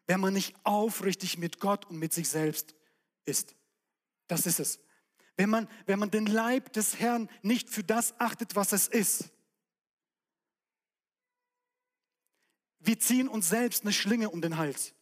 [0.05, 2.75] Wenn man nicht aufrichtig mit Gott und mit sich selbst
[3.25, 3.55] ist.
[4.27, 4.79] Das ist es.
[5.35, 9.32] Wenn man, wenn man den Leib des Herrn nicht für das achtet, was es ist.
[12.83, 14.93] Wir ziehen uns selbst eine Schlinge um den Hals.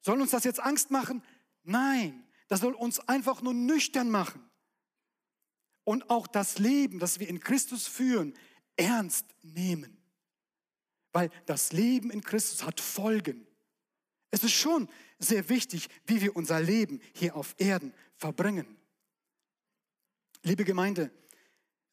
[0.00, 1.22] Soll uns das jetzt Angst machen?
[1.64, 4.48] Nein, das soll uns einfach nur nüchtern machen.
[5.84, 8.34] Und auch das Leben, das wir in Christus führen,
[8.76, 9.96] ernst nehmen.
[11.12, 13.46] Weil das Leben in Christus hat Folgen.
[14.30, 18.76] Es ist schon sehr wichtig, wie wir unser Leben hier auf Erden verbringen.
[20.42, 21.10] Liebe Gemeinde,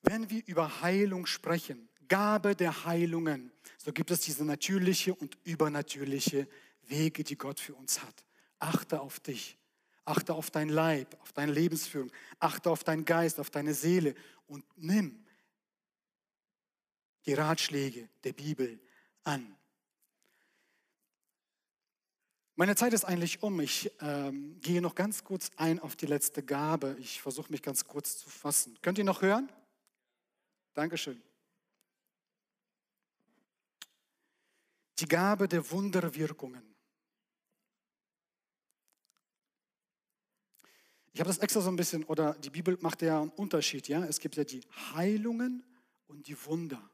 [0.03, 6.47] wenn wir über Heilung sprechen, Gabe der Heilungen, so gibt es diese natürliche und übernatürliche
[6.83, 8.25] Wege, die Gott für uns hat.
[8.59, 9.57] Achte auf dich,
[10.05, 14.15] achte auf dein Leib, auf deine Lebensführung, achte auf deinen Geist, auf deine Seele
[14.47, 15.25] und nimm
[17.25, 18.79] die Ratschläge der Bibel
[19.23, 19.55] an.
[22.57, 23.59] Meine Zeit ist eigentlich um.
[23.59, 26.95] Ich ähm, gehe noch ganz kurz ein auf die letzte Gabe.
[26.99, 28.77] Ich versuche mich ganz kurz zu fassen.
[28.81, 29.51] Könnt ihr noch hören?
[30.73, 31.21] Dankeschön.
[34.99, 36.75] Die Gabe der Wunderwirkungen.
[41.13, 44.03] Ich habe das extra so ein bisschen, oder die Bibel macht ja einen Unterschied, ja.
[44.03, 44.61] Es gibt ja die
[44.93, 45.63] Heilungen
[46.07, 46.89] und die Wunder.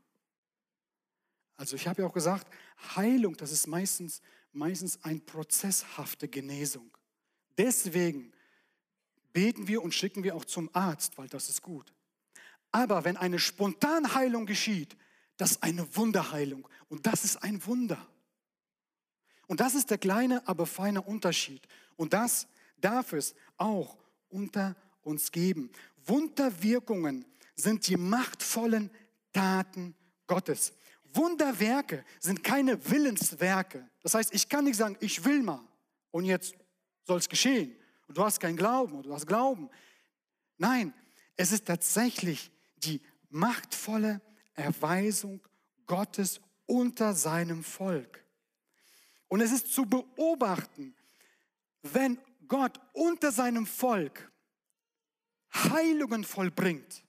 [1.56, 2.48] Also ich habe ja auch gesagt,
[2.96, 4.22] Heilung, das ist meistens,
[4.52, 6.96] meistens eine prozesshafte Genesung.
[7.58, 8.32] Deswegen
[9.34, 11.94] beten wir und schicken wir auch zum Arzt, weil das ist gut.
[12.72, 14.96] Aber wenn eine Spontanheilung geschieht,
[15.42, 17.98] das ist eine Wunderheilung und das ist ein Wunder.
[19.48, 21.68] Und das ist der kleine, aber feine Unterschied.
[21.96, 22.46] Und das
[22.78, 23.98] darf es auch
[24.30, 25.72] unter uns geben.
[26.06, 27.26] Wunderwirkungen
[27.56, 28.92] sind die machtvollen
[29.34, 29.96] Taten
[30.28, 30.74] Gottes.
[31.12, 33.90] Wunderwerke sind keine Willenswerke.
[34.04, 35.68] Das heißt, ich kann nicht sagen, ich will mal
[36.12, 36.54] und jetzt
[37.02, 37.76] soll es geschehen.
[38.08, 39.72] Und du hast keinen Glauben und du hast Glauben.
[40.60, 40.94] Nein,
[41.36, 44.22] es ist tatsächlich die machtvolle
[44.54, 45.42] Erweisung
[45.86, 48.24] Gottes unter seinem Volk.
[49.28, 50.96] Und es ist zu beobachten,
[51.82, 54.32] wenn Gott unter seinem Volk
[55.54, 57.04] Heilungen vollbringt,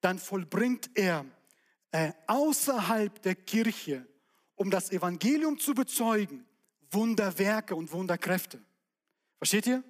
[0.00, 1.24] dann vollbringt er
[1.92, 4.06] äh, außerhalb der Kirche,
[4.54, 6.46] um das Evangelium zu bezeugen,
[6.90, 8.62] Wunderwerke und Wunderkräfte.
[9.38, 9.82] Versteht ihr?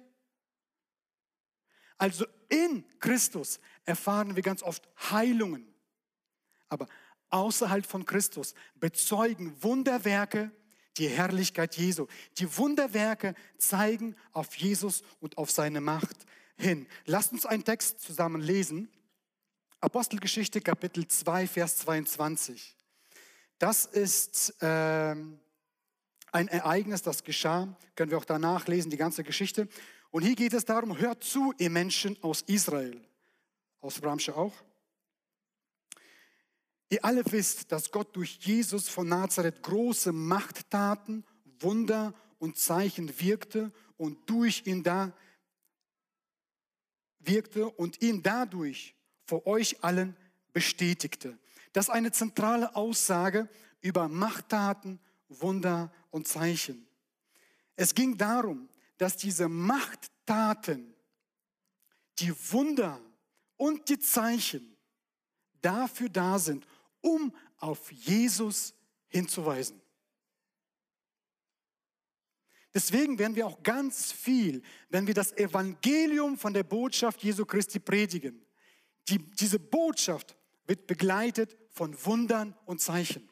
[1.97, 5.67] Also in Christus erfahren wir ganz oft Heilungen.
[6.69, 6.87] Aber
[7.29, 10.51] außerhalb von Christus bezeugen Wunderwerke
[10.97, 12.07] die Herrlichkeit Jesu.
[12.37, 16.25] Die Wunderwerke zeigen auf Jesus und auf seine Macht
[16.57, 16.87] hin.
[17.05, 18.89] Lasst uns einen Text zusammen lesen.
[19.79, 22.75] Apostelgeschichte Kapitel 2, Vers 22.
[23.57, 25.15] Das ist äh,
[26.31, 27.75] ein Ereignis, das geschah.
[27.95, 29.67] Können wir auch danach lesen, die ganze Geschichte.
[30.11, 33.01] Und hier geht es darum, hört zu, ihr Menschen aus Israel,
[33.81, 34.53] aus Bramsche auch.
[36.89, 41.25] Ihr alle wisst, dass Gott durch Jesus von Nazareth große Machttaten,
[41.59, 45.13] Wunder und Zeichen wirkte und durch ihn da
[47.19, 50.17] wirkte und ihn dadurch vor euch allen
[50.53, 51.37] bestätigte.
[51.71, 53.47] Das ist eine zentrale Aussage
[53.79, 56.85] über Machttaten, Wunder und Zeichen.
[57.75, 58.67] Es ging darum,
[58.97, 60.93] dass diese Machttaten,
[62.19, 62.99] die Wunder
[63.61, 64.75] und die Zeichen
[65.61, 66.65] dafür da sind,
[66.99, 68.73] um auf Jesus
[69.07, 69.79] hinzuweisen.
[72.73, 77.79] Deswegen werden wir auch ganz viel, wenn wir das Evangelium von der Botschaft Jesu Christi
[77.79, 78.43] predigen,
[79.07, 80.35] Die, diese Botschaft
[80.65, 83.29] wird begleitet von Wundern und Zeichen.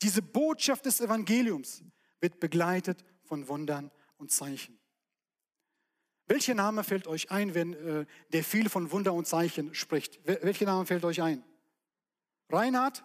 [0.00, 1.84] Diese Botschaft des Evangeliums
[2.18, 4.81] wird begleitet von Wundern und Zeichen.
[6.32, 10.18] Welcher Name fällt euch ein, wenn äh, der viel von Wunder und Zeichen spricht?
[10.24, 11.44] Welcher Name fällt euch ein?
[12.48, 13.04] Reinhard?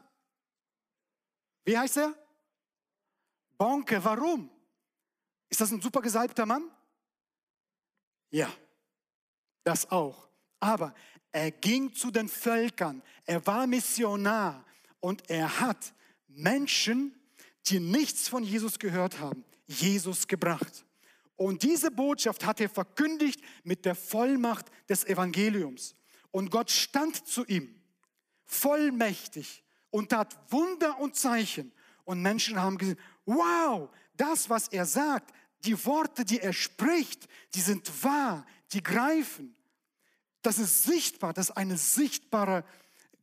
[1.66, 2.16] Wie heißt er?
[3.58, 4.50] Bonke, warum?
[5.50, 6.72] Ist das ein super gesalbter Mann?
[8.30, 8.50] Ja,
[9.66, 10.30] das auch.
[10.62, 10.96] Aber
[11.34, 14.64] er ging zu den Völkern, er war Missionar
[15.02, 15.94] und er hat
[16.30, 17.14] Menschen,
[17.66, 20.87] die nichts von Jesus gehört haben, Jesus gebracht.
[21.38, 25.96] Und diese Botschaft hat er verkündigt mit der Vollmacht des Evangeliums.
[26.32, 27.74] Und Gott stand zu ihm,
[28.44, 31.72] vollmächtig, und tat Wunder und Zeichen.
[32.04, 37.62] Und Menschen haben gesagt, wow, das, was er sagt, die Worte, die er spricht, die
[37.62, 39.56] sind wahr, die greifen.
[40.42, 42.64] Das ist sichtbar, das ist ein sichtbare,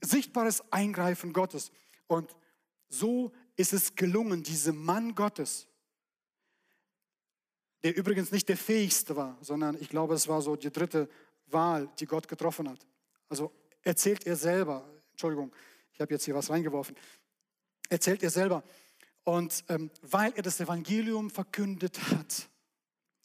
[0.00, 1.70] sichtbares Eingreifen Gottes.
[2.06, 2.34] Und
[2.88, 5.66] so ist es gelungen, diesem Mann Gottes,
[7.84, 11.06] der übrigens nicht der fähigste war, sondern ich glaube, es war so die dritte
[11.46, 12.86] Wahl, die Gott getroffen hat.
[13.28, 15.52] Also erzählt er selber, Entschuldigung,
[15.92, 16.96] ich habe jetzt hier was reingeworfen,
[17.90, 18.64] erzählt er selber.
[19.22, 22.48] Und ähm, weil er das Evangelium verkündet hat,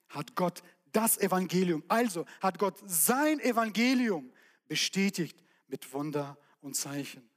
[0.10, 4.30] hat Gott das Evangelium, also hat Gott sein Evangelium
[4.68, 7.30] bestätigt mit Wunder und Zeichen.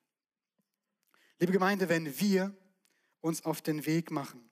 [1.38, 2.52] Liebe Gemeinde, wenn wir
[3.20, 4.51] uns auf den Weg machen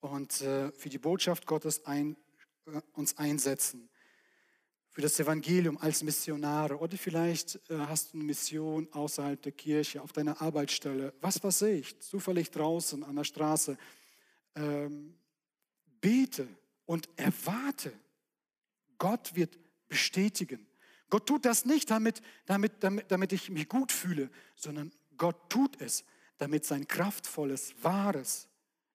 [0.00, 2.16] und äh, für die Botschaft Gottes ein,
[2.66, 3.88] äh, uns einsetzen,
[4.90, 10.02] für das Evangelium als Missionare oder vielleicht äh, hast du eine Mission außerhalb der Kirche,
[10.02, 13.78] auf deiner Arbeitsstelle, was weiß ich, zufällig draußen an der Straße.
[14.56, 15.14] Ähm,
[16.00, 16.48] bete
[16.86, 17.92] und erwarte.
[18.98, 19.56] Gott wird
[19.88, 20.66] bestätigen.
[21.08, 25.80] Gott tut das nicht, damit, damit, damit, damit ich mich gut fühle, sondern Gott tut
[25.80, 26.04] es,
[26.38, 28.48] damit sein kraftvolles, wahres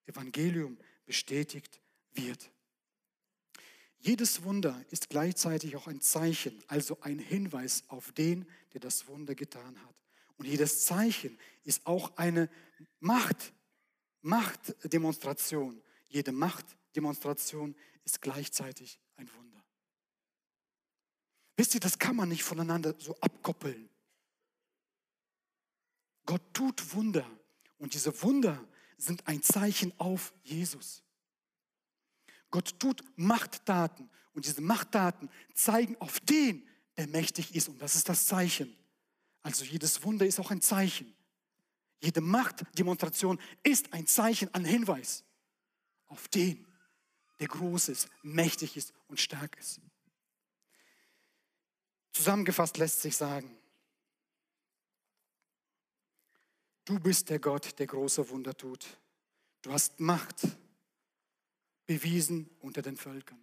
[0.07, 1.79] Evangelium bestätigt
[2.13, 2.51] wird.
[3.99, 9.33] Jedes Wunder ist gleichzeitig auch ein Zeichen, also ein Hinweis auf den, der das Wunder
[9.33, 9.95] getan hat.
[10.37, 12.49] Und jedes Zeichen ist auch eine
[12.99, 13.53] Macht,
[14.21, 15.81] Machtdemonstration.
[16.07, 19.63] Jede Machtdemonstration ist gleichzeitig ein Wunder.
[21.57, 23.89] Wisst ihr, das kann man nicht voneinander so abkoppeln.
[26.25, 27.25] Gott tut Wunder
[27.77, 28.67] und diese Wunder
[28.97, 31.03] sind ein Zeichen auf Jesus.
[32.51, 36.67] Gott tut Machttaten und diese Machttaten zeigen auf den,
[36.97, 38.75] der mächtig ist und das ist das Zeichen.
[39.41, 41.13] Also jedes Wunder ist auch ein Zeichen.
[42.01, 45.23] Jede Machtdemonstration ist ein Zeichen, ein Hinweis
[46.07, 46.65] auf den,
[47.39, 49.81] der groß ist, mächtig ist und stark ist.
[52.13, 53.57] Zusammengefasst lässt sich sagen,
[56.85, 58.85] du bist der Gott, der große Wunder tut.
[59.61, 60.47] Du hast Macht
[61.85, 63.37] bewiesen unter den Völkern.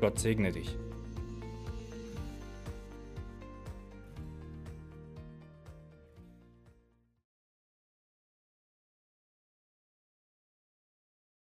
[0.01, 0.75] Gott segne dich.